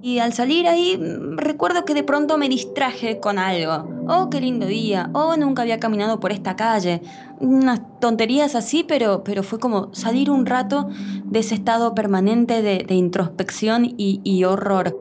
Y 0.04 0.18
al 0.18 0.34
salir 0.34 0.68
ahí, 0.68 0.98
mm, 0.98 1.38
recuerdo 1.38 1.86
que 1.86 1.94
de 1.94 2.04
pronto 2.04 2.38
me 2.38 2.50
distraje 2.50 3.20
con 3.20 3.38
algo. 3.38 3.88
Oh, 4.08 4.30
qué 4.30 4.42
lindo 4.42 4.66
día. 4.66 5.12
Oh, 5.14 5.38
nunca 5.38 5.62
había 5.62 5.80
caminado 5.80 6.20
por 6.20 6.32
esta 6.32 6.56
calle. 6.56 7.02
Unas 7.40 7.82
tonterías 8.00 8.56
así, 8.56 8.84
pero, 8.84 9.24
pero 9.24 9.44
fue 9.44 9.60
como 9.60 9.94
salir 9.94 10.32
un 10.32 10.46
rato 10.46 10.90
de 11.26 11.40
ese 11.40 11.56
estado 11.56 11.94
permanente 11.94 12.62
de, 12.62 12.94
introspección 12.96 13.86
y, 13.86 14.22
y 14.24 14.44
horror. 14.44 14.98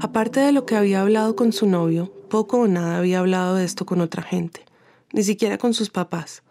Aparte 0.00 0.40
de 0.40 0.52
lo 0.52 0.64
que 0.64 0.76
había 0.76 1.02
hablado 1.02 1.34
con 1.36 1.52
su 1.52 1.66
novio, 1.66 2.12
poco 2.28 2.58
o 2.58 2.68
nada 2.68 2.98
había 2.98 3.18
hablado 3.18 3.56
de 3.56 3.64
esto 3.64 3.86
con 3.86 4.00
otra 4.00 4.22
gente, 4.22 4.64
ni 5.12 5.22
siquiera 5.22 5.58
con 5.58 5.74
sus 5.74 5.90
papás, 5.90 6.42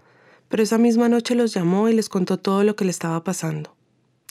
pero 0.50 0.64
esa 0.64 0.78
misma 0.78 1.10
noche 1.10 1.36
los 1.36 1.54
llamó 1.54 1.90
y 1.90 1.94
les 1.94 2.10
contó 2.10 2.38
todo 2.38 2.64
lo 2.64 2.76
que 2.76 2.86
le 2.86 2.92
estaba 2.92 3.24
pasando. 3.24 3.75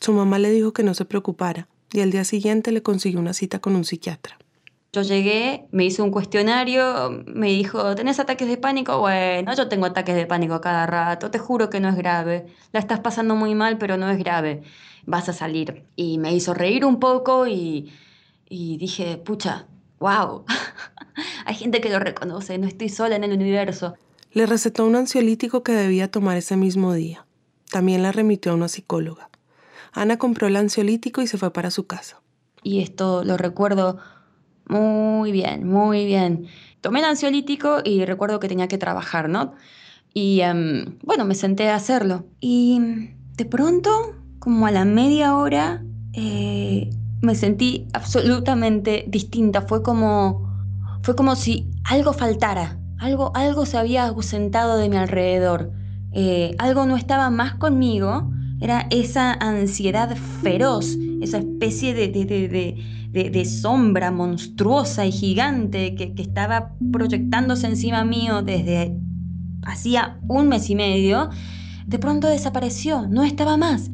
Su 0.04 0.12
mamá 0.12 0.38
le 0.38 0.50
dijo 0.50 0.74
que 0.74 0.82
no 0.82 0.92
se 0.92 1.06
preocupara 1.06 1.66
y 1.90 2.02
al 2.02 2.10
día 2.10 2.24
siguiente 2.24 2.72
le 2.72 2.82
consiguió 2.82 3.18
una 3.20 3.32
cita 3.32 3.60
con 3.60 3.74
un 3.74 3.86
psiquiatra. 3.86 4.36
Yo 4.92 5.00
llegué, 5.00 5.64
me 5.70 5.86
hizo 5.86 6.04
un 6.04 6.10
cuestionario, 6.10 7.24
me 7.24 7.46
dijo, 7.46 7.94
¿tenés 7.94 8.20
ataques 8.20 8.46
de 8.46 8.58
pánico? 8.58 8.98
Bueno, 8.98 9.54
yo 9.54 9.66
tengo 9.66 9.86
ataques 9.86 10.14
de 10.14 10.26
pánico 10.26 10.60
cada 10.60 10.84
rato, 10.84 11.30
te 11.30 11.38
juro 11.38 11.70
que 11.70 11.80
no 11.80 11.88
es 11.88 11.96
grave. 11.96 12.44
La 12.72 12.80
estás 12.80 13.00
pasando 13.00 13.34
muy 13.34 13.54
mal, 13.54 13.78
pero 13.78 13.96
no 13.96 14.10
es 14.10 14.18
grave. 14.18 14.60
Vas 15.06 15.30
a 15.30 15.32
salir. 15.32 15.86
Y 15.96 16.18
me 16.18 16.34
hizo 16.34 16.52
reír 16.52 16.84
un 16.84 17.00
poco 17.00 17.46
y, 17.46 17.90
y 18.46 18.76
dije, 18.76 19.16
pucha, 19.16 19.68
wow, 20.00 20.44
hay 21.46 21.54
gente 21.54 21.80
que 21.80 21.88
lo 21.88 21.98
reconoce, 21.98 22.58
no 22.58 22.66
estoy 22.66 22.90
sola 22.90 23.16
en 23.16 23.24
el 23.24 23.32
universo. 23.32 23.94
Le 24.32 24.44
recetó 24.44 24.84
un 24.84 24.96
ansiolítico 24.96 25.62
que 25.62 25.72
debía 25.72 26.10
tomar 26.10 26.36
ese 26.36 26.58
mismo 26.58 26.92
día. 26.92 27.24
También 27.70 28.02
la 28.02 28.12
remitió 28.12 28.52
a 28.52 28.56
una 28.56 28.68
psicóloga. 28.68 29.30
Ana 29.94 30.18
compró 30.18 30.48
el 30.48 30.56
ansiolítico 30.56 31.22
y 31.22 31.26
se 31.26 31.38
fue 31.38 31.52
para 31.52 31.70
su 31.70 31.86
casa. 31.86 32.20
Y 32.62 32.80
esto 32.80 33.24
lo 33.24 33.36
recuerdo 33.36 33.98
muy 34.68 35.32
bien, 35.32 35.66
muy 35.66 36.04
bien. 36.04 36.46
Tomé 36.80 36.98
el 36.98 37.06
ansiolítico 37.06 37.78
y 37.84 38.04
recuerdo 38.04 38.40
que 38.40 38.48
tenía 38.48 38.68
que 38.68 38.78
trabajar, 38.78 39.28
¿no? 39.28 39.54
Y 40.12 40.40
em, 40.40 40.98
bueno, 41.02 41.24
me 41.24 41.34
senté 41.34 41.68
a 41.68 41.76
hacerlo. 41.76 42.26
Y 42.40 42.80
de 43.36 43.44
pronto, 43.44 44.14
como 44.38 44.66
a 44.66 44.70
la 44.70 44.84
media 44.84 45.36
hora, 45.36 45.84
eh, 46.12 46.90
me 47.20 47.34
sentí 47.34 47.88
absolutamente 47.92 49.04
distinta. 49.08 49.62
Fue 49.62 49.82
como, 49.82 50.48
fue 51.02 51.16
como 51.16 51.36
si 51.36 51.70
algo 51.84 52.12
faltara, 52.12 52.78
algo, 52.98 53.32
algo 53.34 53.66
se 53.66 53.76
había 53.76 54.06
ausentado 54.06 54.76
de 54.76 54.88
mi 54.88 54.96
alrededor. 54.96 55.72
Eh, 56.12 56.54
algo 56.58 56.86
no 56.86 56.96
estaba 56.96 57.30
más 57.30 57.54
conmigo. 57.54 58.30
Era 58.60 58.86
esa 58.90 59.32
ansiedad 59.32 60.16
feroz, 60.42 60.96
esa 61.20 61.38
especie 61.38 61.94
de, 61.94 62.08
de, 62.08 63.44
sombra 63.44 64.10
monstruosa 64.10 65.06
y 65.06 65.12
gigante 65.12 65.94
que, 65.94 66.14
que 66.14 66.22
estaba 66.22 66.74
proyectándose 66.92 67.66
encima 67.66 68.04
mío 68.04 68.42
desde 68.42 68.96
hacía 69.62 70.18
un 70.28 70.48
mes 70.48 70.70
y 70.70 70.74
medio. 70.74 71.30
De 71.86 71.98
pronto 71.98 72.28
desapareció, 72.28 73.06
no 73.08 73.24
estaba 73.24 73.56
más. 73.56 73.90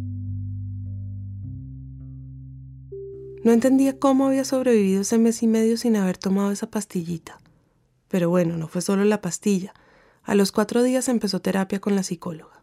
No 3.42 3.52
entendía 3.52 3.98
cómo 3.98 4.26
había 4.26 4.44
sobrevivido 4.44 5.00
ese 5.00 5.18
mes 5.18 5.42
y 5.42 5.46
medio 5.46 5.76
sin 5.78 5.96
haber 5.96 6.18
tomado 6.18 6.52
esa 6.52 6.70
pastillita. 6.70 7.38
Pero 8.08 8.28
bueno, 8.28 8.56
no 8.58 8.68
fue 8.68 8.82
solo 8.82 9.04
la 9.04 9.22
pastilla. 9.22 9.72
A 10.22 10.34
los 10.34 10.52
cuatro 10.52 10.82
días 10.82 11.08
empezó 11.08 11.40
terapia 11.40 11.80
con 11.80 11.96
la 11.96 12.02
psicóloga. 12.02 12.59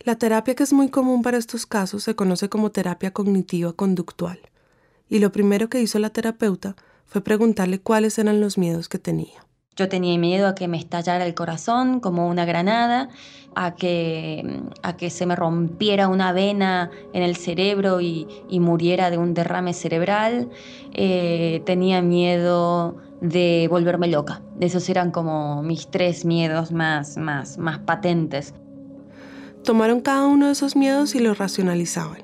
La 0.00 0.16
terapia 0.16 0.54
que 0.54 0.62
es 0.62 0.72
muy 0.72 0.88
común 0.88 1.22
para 1.22 1.38
estos 1.38 1.66
casos 1.66 2.04
se 2.04 2.14
conoce 2.14 2.48
como 2.48 2.70
terapia 2.70 3.12
cognitiva 3.12 3.72
conductual. 3.72 4.38
Y 5.08 5.18
lo 5.18 5.32
primero 5.32 5.68
que 5.68 5.80
hizo 5.80 5.98
la 5.98 6.10
terapeuta 6.10 6.76
fue 7.04 7.20
preguntarle 7.22 7.80
cuáles 7.80 8.18
eran 8.18 8.40
los 8.40 8.58
miedos 8.58 8.88
que 8.88 8.98
tenía. 8.98 9.46
Yo 9.74 9.88
tenía 9.88 10.18
miedo 10.18 10.48
a 10.48 10.54
que 10.56 10.66
me 10.66 10.76
estallara 10.76 11.24
el 11.24 11.34
corazón 11.34 12.00
como 12.00 12.28
una 12.28 12.44
granada, 12.44 13.08
a 13.54 13.76
que, 13.76 14.60
a 14.82 14.96
que 14.96 15.08
se 15.08 15.24
me 15.24 15.36
rompiera 15.36 16.08
una 16.08 16.32
vena 16.32 16.90
en 17.12 17.22
el 17.22 17.36
cerebro 17.36 18.00
y, 18.00 18.26
muriera 18.50 19.10
de 19.10 19.18
un 19.18 19.34
derrame 19.34 19.72
cerebral. 19.72 20.50
Eh, 20.94 21.62
tenía 21.64 22.02
miedo 22.02 22.96
de 23.20 23.68
volverme 23.70 24.08
loca. 24.08 24.42
Esos 24.60 24.88
eran 24.88 25.12
como 25.12 25.62
mis 25.62 25.88
tres 25.88 26.24
miedos 26.24 26.72
más, 26.72 27.16
más, 27.16 27.56
más 27.56 27.78
patentes. 27.78 28.54
Tomaron 29.64 30.00
cada 30.00 30.26
uno 30.26 30.46
de 30.46 30.52
esos 30.52 30.76
miedos 30.76 31.14
y 31.14 31.20
los 31.20 31.38
racionalizaban. 31.38 32.22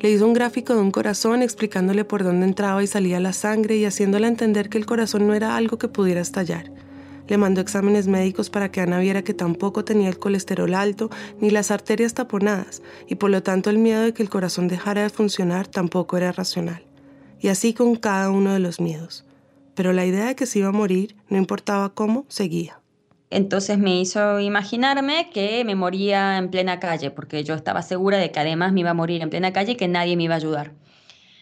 Le 0.00 0.10
hizo 0.10 0.26
un 0.26 0.32
gráfico 0.32 0.74
de 0.74 0.80
un 0.80 0.90
corazón 0.90 1.42
explicándole 1.42 2.04
por 2.04 2.22
dónde 2.22 2.46
entraba 2.46 2.82
y 2.82 2.86
salía 2.86 3.20
la 3.20 3.32
sangre 3.32 3.76
y 3.76 3.84
haciéndole 3.84 4.26
entender 4.26 4.68
que 4.68 4.78
el 4.78 4.86
corazón 4.86 5.26
no 5.26 5.34
era 5.34 5.56
algo 5.56 5.78
que 5.78 5.88
pudiera 5.88 6.20
estallar 6.20 6.70
le 7.28 7.36
mandó 7.36 7.60
exámenes 7.60 8.08
médicos 8.08 8.50
para 8.50 8.72
que 8.72 8.80
Ana 8.80 8.98
viera 8.98 9.22
que 9.22 9.34
tampoco 9.34 9.84
tenía 9.84 10.08
el 10.08 10.18
colesterol 10.18 10.74
alto 10.74 11.10
ni 11.40 11.50
las 11.50 11.70
arterias 11.70 12.14
taponadas, 12.14 12.82
y 13.06 13.16
por 13.16 13.30
lo 13.30 13.42
tanto 13.42 13.70
el 13.70 13.78
miedo 13.78 14.00
de 14.00 14.14
que 14.14 14.22
el 14.22 14.30
corazón 14.30 14.66
dejara 14.66 15.02
de 15.02 15.10
funcionar 15.10 15.66
tampoco 15.66 16.16
era 16.16 16.32
racional. 16.32 16.82
Y 17.40 17.48
así 17.48 17.74
con 17.74 17.94
cada 17.94 18.30
uno 18.30 18.52
de 18.52 18.58
los 18.58 18.80
miedos. 18.80 19.24
Pero 19.74 19.92
la 19.92 20.06
idea 20.06 20.26
de 20.26 20.34
que 20.34 20.46
se 20.46 20.58
iba 20.58 20.68
a 20.68 20.72
morir, 20.72 21.14
no 21.28 21.36
importaba 21.36 21.94
cómo, 21.94 22.24
seguía. 22.28 22.80
Entonces 23.30 23.78
me 23.78 24.00
hizo 24.00 24.40
imaginarme 24.40 25.30
que 25.30 25.64
me 25.64 25.74
moría 25.74 26.38
en 26.38 26.50
plena 26.50 26.80
calle, 26.80 27.10
porque 27.10 27.44
yo 27.44 27.54
estaba 27.54 27.82
segura 27.82 28.18
de 28.18 28.30
que 28.30 28.40
además 28.40 28.72
me 28.72 28.80
iba 28.80 28.90
a 28.90 28.94
morir 28.94 29.22
en 29.22 29.30
plena 29.30 29.52
calle 29.52 29.72
y 29.72 29.76
que 29.76 29.88
nadie 29.88 30.16
me 30.16 30.24
iba 30.24 30.34
a 30.34 30.38
ayudar. 30.38 30.72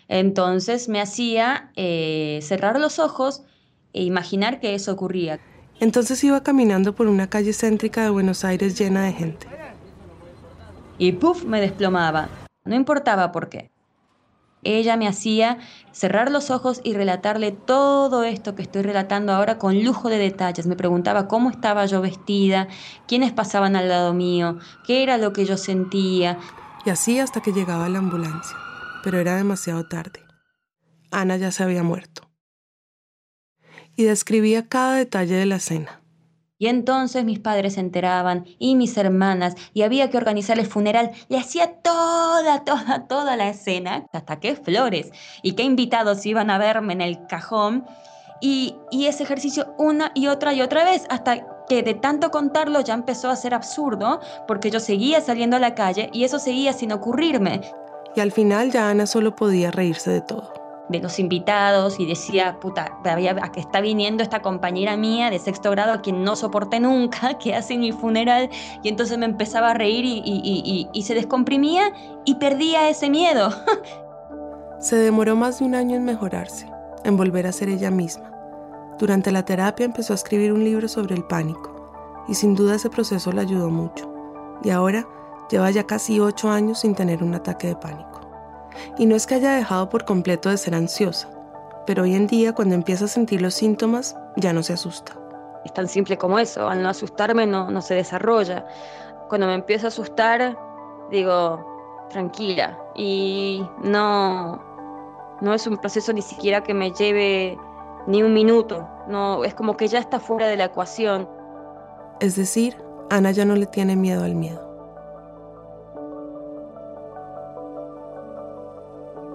Entonces 0.08 0.88
me 0.88 1.00
hacía 1.00 1.70
eh, 1.76 2.40
cerrar 2.42 2.80
los 2.80 2.98
ojos 2.98 3.42
e 3.92 4.02
imaginar 4.02 4.60
que 4.60 4.74
eso 4.74 4.92
ocurría. 4.92 5.38
Entonces 5.80 6.22
iba 6.24 6.42
caminando 6.42 6.94
por 6.94 7.06
una 7.06 7.28
calle 7.28 7.52
céntrica 7.52 8.02
de 8.02 8.10
Buenos 8.10 8.44
Aires 8.44 8.78
llena 8.78 9.04
de 9.04 9.12
gente. 9.12 9.46
Y 10.98 11.12
puff, 11.12 11.44
me 11.44 11.60
desplomaba. 11.60 12.28
No 12.64 12.74
importaba 12.74 13.30
por 13.30 13.48
qué. 13.48 13.70
Ella 14.66 14.96
me 14.96 15.08
hacía 15.08 15.58
cerrar 15.92 16.30
los 16.30 16.50
ojos 16.50 16.80
y 16.84 16.92
relatarle 16.94 17.52
todo 17.52 18.24
esto 18.24 18.54
que 18.54 18.62
estoy 18.62 18.82
relatando 18.82 19.32
ahora 19.32 19.58
con 19.58 19.82
lujo 19.82 20.08
de 20.08 20.18
detalles. 20.18 20.66
Me 20.66 20.76
preguntaba 20.76 21.28
cómo 21.28 21.50
estaba 21.50 21.86
yo 21.86 22.00
vestida, 22.00 22.68
quiénes 23.06 23.32
pasaban 23.32 23.76
al 23.76 23.88
lado 23.88 24.12
mío, 24.12 24.58
qué 24.86 25.02
era 25.02 25.18
lo 25.18 25.32
que 25.32 25.44
yo 25.44 25.56
sentía. 25.56 26.38
Y 26.84 26.90
así 26.90 27.18
hasta 27.18 27.40
que 27.40 27.52
llegaba 27.52 27.88
la 27.88 27.98
ambulancia. 27.98 28.56
Pero 29.02 29.18
era 29.18 29.36
demasiado 29.36 29.86
tarde. 29.88 30.20
Ana 31.10 31.36
ya 31.36 31.50
se 31.50 31.62
había 31.62 31.82
muerto 31.82 32.26
y 33.96 34.04
describía 34.04 34.68
cada 34.68 34.96
detalle 34.96 35.34
de 35.34 35.46
la 35.46 35.58
cena. 35.58 36.02
Y 36.58 36.68
entonces 36.68 37.24
mis 37.24 37.38
padres 37.38 37.74
se 37.74 37.80
enteraban 37.80 38.46
y 38.58 38.76
mis 38.76 38.96
hermanas 38.96 39.54
y 39.74 39.82
había 39.82 40.08
que 40.08 40.16
organizar 40.16 40.58
el 40.58 40.66
funeral. 40.66 41.10
Le 41.28 41.38
hacía 41.38 41.74
toda, 41.82 42.64
toda, 42.64 43.06
toda 43.08 43.36
la 43.36 43.48
escena, 43.48 44.06
hasta 44.12 44.40
qué 44.40 44.56
flores 44.56 45.10
y 45.42 45.52
qué 45.52 45.64
invitados 45.64 46.24
iban 46.24 46.50
a 46.50 46.58
verme 46.58 46.94
en 46.94 47.02
el 47.02 47.26
cajón. 47.26 47.84
Y, 48.40 48.76
y 48.90 49.06
ese 49.06 49.22
ejercicio 49.22 49.74
una 49.78 50.12
y 50.14 50.28
otra 50.28 50.54
y 50.54 50.62
otra 50.62 50.84
vez, 50.84 51.06
hasta 51.08 51.46
que 51.68 51.82
de 51.82 51.94
tanto 51.94 52.30
contarlo 52.30 52.80
ya 52.80 52.94
empezó 52.94 53.28
a 53.28 53.36
ser 53.36 53.54
absurdo, 53.54 54.20
porque 54.46 54.70
yo 54.70 54.80
seguía 54.80 55.20
saliendo 55.20 55.56
a 55.56 55.60
la 55.60 55.74
calle 55.74 56.10
y 56.12 56.24
eso 56.24 56.38
seguía 56.38 56.72
sin 56.72 56.92
ocurrirme. 56.92 57.62
Y 58.14 58.20
al 58.20 58.32
final 58.32 58.70
ya 58.70 58.88
Ana 58.88 59.06
solo 59.06 59.36
podía 59.36 59.70
reírse 59.70 60.10
de 60.10 60.20
todo 60.22 60.65
de 60.88 61.00
los 61.00 61.18
invitados 61.18 61.98
y 61.98 62.06
decía, 62.06 62.58
puta, 62.60 62.98
a 63.04 63.52
que 63.52 63.60
está 63.60 63.80
viniendo 63.80 64.22
esta 64.22 64.40
compañera 64.40 64.96
mía 64.96 65.30
de 65.30 65.38
sexto 65.38 65.70
grado 65.70 65.92
a 65.92 66.00
quien 66.00 66.22
no 66.22 66.36
soporté 66.36 66.80
nunca, 66.80 67.34
que 67.38 67.54
hace 67.54 67.76
mi 67.76 67.92
funeral, 67.92 68.50
y 68.82 68.88
entonces 68.88 69.18
me 69.18 69.26
empezaba 69.26 69.70
a 69.70 69.74
reír 69.74 70.04
y, 70.04 70.88
y 70.92 71.02
se 71.02 71.14
descomprimía 71.14 71.92
y 72.24 72.36
perdía 72.36 72.88
ese 72.88 73.10
miedo. 73.10 73.50
se 74.80 74.96
demoró 74.96 75.36
más 75.36 75.58
de 75.58 75.64
un 75.64 75.74
año 75.74 75.96
en 75.96 76.04
mejorarse, 76.04 76.70
en 77.04 77.16
volver 77.16 77.46
a 77.46 77.52
ser 77.52 77.68
ella 77.68 77.90
misma. 77.90 78.32
Durante 78.98 79.30
la 79.30 79.44
terapia 79.44 79.84
empezó 79.84 80.12
a 80.14 80.16
escribir 80.16 80.52
un 80.52 80.64
libro 80.64 80.88
sobre 80.88 81.14
el 81.14 81.24
pánico, 81.24 82.24
y 82.28 82.34
sin 82.34 82.54
duda 82.54 82.76
ese 82.76 82.90
proceso 82.90 83.32
le 83.32 83.42
ayudó 83.42 83.70
mucho. 83.70 84.12
Y 84.62 84.70
ahora 84.70 85.06
lleva 85.50 85.70
ya 85.70 85.84
casi 85.84 86.18
ocho 86.18 86.50
años 86.50 86.80
sin 86.80 86.94
tener 86.94 87.22
un 87.22 87.34
ataque 87.34 87.68
de 87.68 87.76
pánico. 87.76 88.25
Y 88.98 89.06
no 89.06 89.16
es 89.16 89.26
que 89.26 89.36
haya 89.36 89.54
dejado 89.54 89.88
por 89.88 90.04
completo 90.04 90.50
de 90.50 90.56
ser 90.56 90.74
ansiosa, 90.74 91.28
pero 91.86 92.02
hoy 92.02 92.14
en 92.14 92.26
día 92.26 92.54
cuando 92.54 92.74
empieza 92.74 93.06
a 93.06 93.08
sentir 93.08 93.42
los 93.42 93.54
síntomas 93.54 94.16
ya 94.36 94.52
no 94.52 94.62
se 94.62 94.72
asusta. 94.72 95.12
Es 95.64 95.72
tan 95.72 95.88
simple 95.88 96.16
como 96.16 96.38
eso, 96.38 96.68
al 96.68 96.82
no 96.82 96.88
asustarme 96.88 97.46
no, 97.46 97.70
no 97.70 97.82
se 97.82 97.94
desarrolla. 97.94 98.66
Cuando 99.28 99.46
me 99.46 99.54
empiezo 99.54 99.86
a 99.86 99.88
asustar, 99.88 100.56
digo, 101.10 102.06
tranquila, 102.10 102.78
y 102.94 103.66
no, 103.82 104.62
no 105.40 105.54
es 105.54 105.66
un 105.66 105.76
proceso 105.76 106.12
ni 106.12 106.22
siquiera 106.22 106.62
que 106.62 106.74
me 106.74 106.92
lleve 106.92 107.58
ni 108.06 108.22
un 108.22 108.32
minuto, 108.32 108.88
no, 109.08 109.44
es 109.44 109.54
como 109.54 109.76
que 109.76 109.88
ya 109.88 109.98
está 109.98 110.20
fuera 110.20 110.46
de 110.46 110.56
la 110.56 110.66
ecuación. 110.66 111.28
Es 112.20 112.36
decir, 112.36 112.76
Ana 113.10 113.30
ya 113.32 113.44
no 113.44 113.56
le 113.56 113.66
tiene 113.66 113.96
miedo 113.96 114.24
al 114.24 114.34
miedo. 114.34 114.65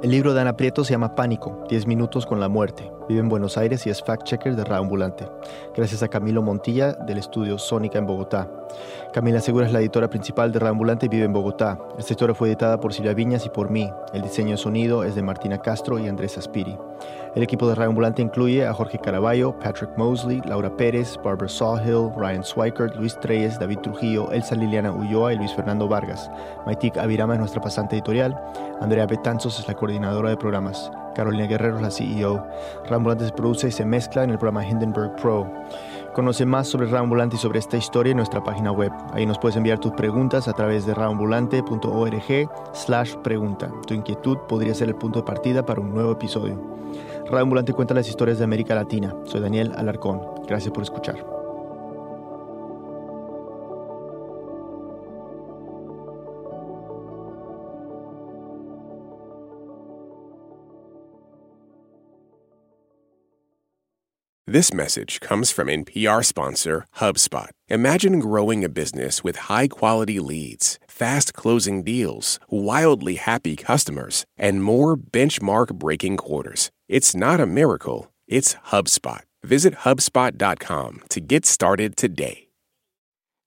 El 0.01 0.09
libro 0.09 0.33
de 0.33 0.41
Ana 0.41 0.57
Prieto 0.57 0.83
se 0.83 0.93
llama 0.93 1.13
Pánico, 1.13 1.63
10 1.69 1.85
minutos 1.85 2.25
con 2.25 2.39
la 2.39 2.49
muerte. 2.49 2.91
Vive 3.07 3.19
en 3.19 3.29
Buenos 3.29 3.57
Aires 3.57 3.85
y 3.85 3.89
es 3.89 4.03
fact-checker 4.03 4.55
de 4.55 4.75
Ambulante. 4.75 5.27
Gracias 5.75 6.03
a 6.03 6.07
Camilo 6.07 6.41
Montilla 6.41 6.93
del 6.93 7.17
estudio 7.17 7.57
Sónica 7.57 7.99
en 7.99 8.05
Bogotá. 8.05 8.49
Camila 9.13 9.41
Segura 9.41 9.65
es 9.65 9.73
la 9.73 9.79
editora 9.79 10.09
principal 10.09 10.51
de 10.51 10.65
Ambulante 10.65 11.07
y 11.07 11.09
vive 11.09 11.25
en 11.25 11.33
Bogotá. 11.33 11.77
Esta 11.97 12.13
historia 12.13 12.35
fue 12.35 12.49
editada 12.49 12.79
por 12.79 12.93
Silvia 12.93 13.13
Viñas 13.13 13.45
y 13.45 13.49
por 13.49 13.69
mí. 13.69 13.91
El 14.13 14.21
diseño 14.21 14.51
de 14.51 14.57
sonido 14.57 15.03
es 15.03 15.15
de 15.15 15.21
Martina 15.21 15.57
Castro 15.57 15.99
y 15.99 16.07
Andrés 16.07 16.37
Aspiri. 16.37 16.77
El 17.35 17.43
equipo 17.43 17.67
de 17.67 17.83
Ambulante 17.83 18.21
incluye 18.21 18.65
a 18.65 18.73
Jorge 18.73 18.99
Caraballo, 18.99 19.57
Patrick 19.59 19.97
Mosley, 19.97 20.41
Laura 20.45 20.75
Pérez, 20.75 21.17
Barbara 21.23 21.49
Sawhill, 21.49 22.11
Ryan 22.15 22.43
Swikert, 22.43 22.95
Luis 22.95 23.19
Treyes, 23.19 23.59
David 23.59 23.79
Trujillo, 23.79 24.31
Elsa 24.31 24.55
Liliana 24.55 24.91
Ulloa 24.91 25.33
y 25.33 25.37
Luis 25.37 25.53
Fernando 25.53 25.87
Vargas. 25.87 26.29
Maitik 26.65 26.97
Avirama 26.97 27.33
es 27.33 27.39
nuestra 27.39 27.61
pasante 27.61 27.95
editorial. 27.95 28.39
Andrea 28.79 29.05
Betanzos 29.05 29.59
es 29.59 29.67
la 29.67 29.73
coordinadora 29.73 30.29
de 30.29 30.37
programas. 30.37 30.91
Carolina 31.15 31.47
Guerrero 31.47 31.77
es 31.77 31.81
la 31.81 31.91
CEO. 31.91 32.45
Rambulante 32.87 33.25
se 33.25 33.31
produce 33.31 33.67
y 33.67 33.71
se 33.71 33.85
mezcla 33.85 34.23
en 34.23 34.31
el 34.31 34.37
programa 34.37 34.67
Hindenburg 34.67 35.15
Pro. 35.15 35.49
Conoce 36.13 36.45
más 36.45 36.67
sobre 36.67 36.87
Rambulante 36.87 37.37
y 37.37 37.39
sobre 37.39 37.59
esta 37.59 37.77
historia 37.77 38.11
en 38.11 38.17
nuestra 38.17 38.43
página 38.43 38.71
web. 38.71 38.91
Ahí 39.13 39.25
nos 39.25 39.39
puedes 39.39 39.55
enviar 39.55 39.79
tus 39.79 39.93
preguntas 39.93 40.47
a 40.47 40.53
través 40.53 40.85
de 40.85 40.93
rambulante.org 40.93 42.49
slash 42.73 43.15
pregunta. 43.23 43.71
Tu 43.87 43.93
inquietud 43.93 44.37
podría 44.49 44.73
ser 44.73 44.89
el 44.89 44.95
punto 44.95 45.19
de 45.19 45.25
partida 45.25 45.65
para 45.65 45.79
un 45.79 45.93
nuevo 45.93 46.11
episodio. 46.11 46.59
Radio 47.25 47.43
Ambulante 47.43 47.73
cuenta 47.73 47.93
las 47.93 48.09
historias 48.09 48.39
de 48.39 48.43
América 48.43 48.75
Latina. 48.75 49.15
Soy 49.23 49.39
Daniel 49.39 49.71
Alarcón. 49.77 50.21
Gracias 50.47 50.73
por 50.73 50.83
escuchar. 50.83 51.40
This 64.51 64.73
message 64.73 65.21
comes 65.21 65.49
from 65.49 65.69
NPR 65.69 66.25
sponsor 66.25 66.85
HubSpot. 66.97 67.51
Imagine 67.69 68.19
growing 68.19 68.65
a 68.65 68.67
business 68.67 69.23
with 69.23 69.47
high 69.47 69.69
quality 69.69 70.19
leads, 70.19 70.77
fast 70.89 71.33
closing 71.33 71.83
deals, 71.83 72.37
wildly 72.49 73.15
happy 73.15 73.55
customers, 73.55 74.25
and 74.37 74.61
more 74.61 74.97
benchmark 74.97 75.75
breaking 75.75 76.17
quarters. 76.17 76.69
It's 76.89 77.15
not 77.15 77.39
a 77.39 77.45
miracle, 77.45 78.11
it's 78.27 78.55
HubSpot. 78.71 79.21
Visit 79.41 79.73
HubSpot.com 79.85 81.03
to 81.07 81.21
get 81.21 81.45
started 81.45 81.95
today. 81.95 82.49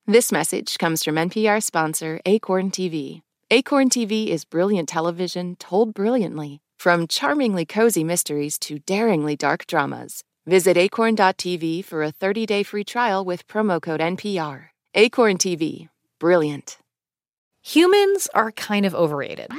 This 0.07 0.33
message 0.33 0.79
comes 0.79 1.05
from 1.05 1.17
NPR 1.17 1.63
sponsor 1.63 2.19
Acorn 2.25 2.71
TV. 2.71 3.21
Acorn 3.51 3.91
TV 3.91 4.29
is 4.29 4.47
brilliant 4.47 4.89
television 4.89 5.57
told 5.57 5.93
brilliantly, 5.93 6.63
from 6.79 7.07
charmingly 7.07 7.67
cozy 7.67 8.05
mysteries 8.05 8.59
to 8.61 8.79
daringly 8.79 9.37
dark 9.37 9.67
dramas. 9.67 10.25
Visit 10.47 10.77
acorn.tv 10.77 11.85
for 11.85 12.03
a 12.03 12.11
30 12.11 12.45
day 12.45 12.63
free 12.63 12.85
trial 12.85 13.25
with 13.25 13.49
promo 13.49 13.81
code 13.81 14.01
NPR. 14.01 14.67
Acorn 14.95 15.39
TV, 15.39 15.89
brilliant. 16.21 16.77
Humans 17.63 18.29
are 18.35 18.53
kind 18.53 18.85
of 18.85 18.95
overrated. 18.95 19.51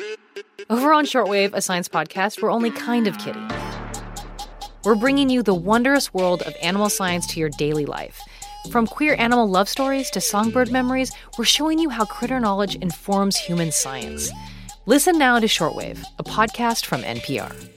Over 0.69 0.93
on 0.93 1.05
Shortwave, 1.05 1.53
a 1.53 1.61
science 1.61 1.89
podcast, 1.89 2.39
we're 2.39 2.51
only 2.51 2.69
kind 2.69 3.07
of 3.07 3.17
kidding. 3.17 3.49
We're 4.83 4.93
bringing 4.93 5.31
you 5.31 5.41
the 5.41 5.55
wondrous 5.55 6.13
world 6.13 6.43
of 6.43 6.55
animal 6.61 6.89
science 6.89 7.25
to 7.33 7.39
your 7.39 7.49
daily 7.49 7.87
life. 7.87 8.21
From 8.71 8.85
queer 8.85 9.15
animal 9.17 9.49
love 9.49 9.67
stories 9.67 10.11
to 10.11 10.21
songbird 10.21 10.71
memories, 10.71 11.11
we're 11.39 11.45
showing 11.45 11.79
you 11.79 11.89
how 11.89 12.05
critter 12.05 12.39
knowledge 12.39 12.75
informs 12.75 13.37
human 13.37 13.71
science. 13.71 14.31
Listen 14.85 15.17
now 15.17 15.39
to 15.39 15.47
Shortwave, 15.47 16.03
a 16.19 16.23
podcast 16.23 16.85
from 16.85 17.01
NPR. 17.01 17.74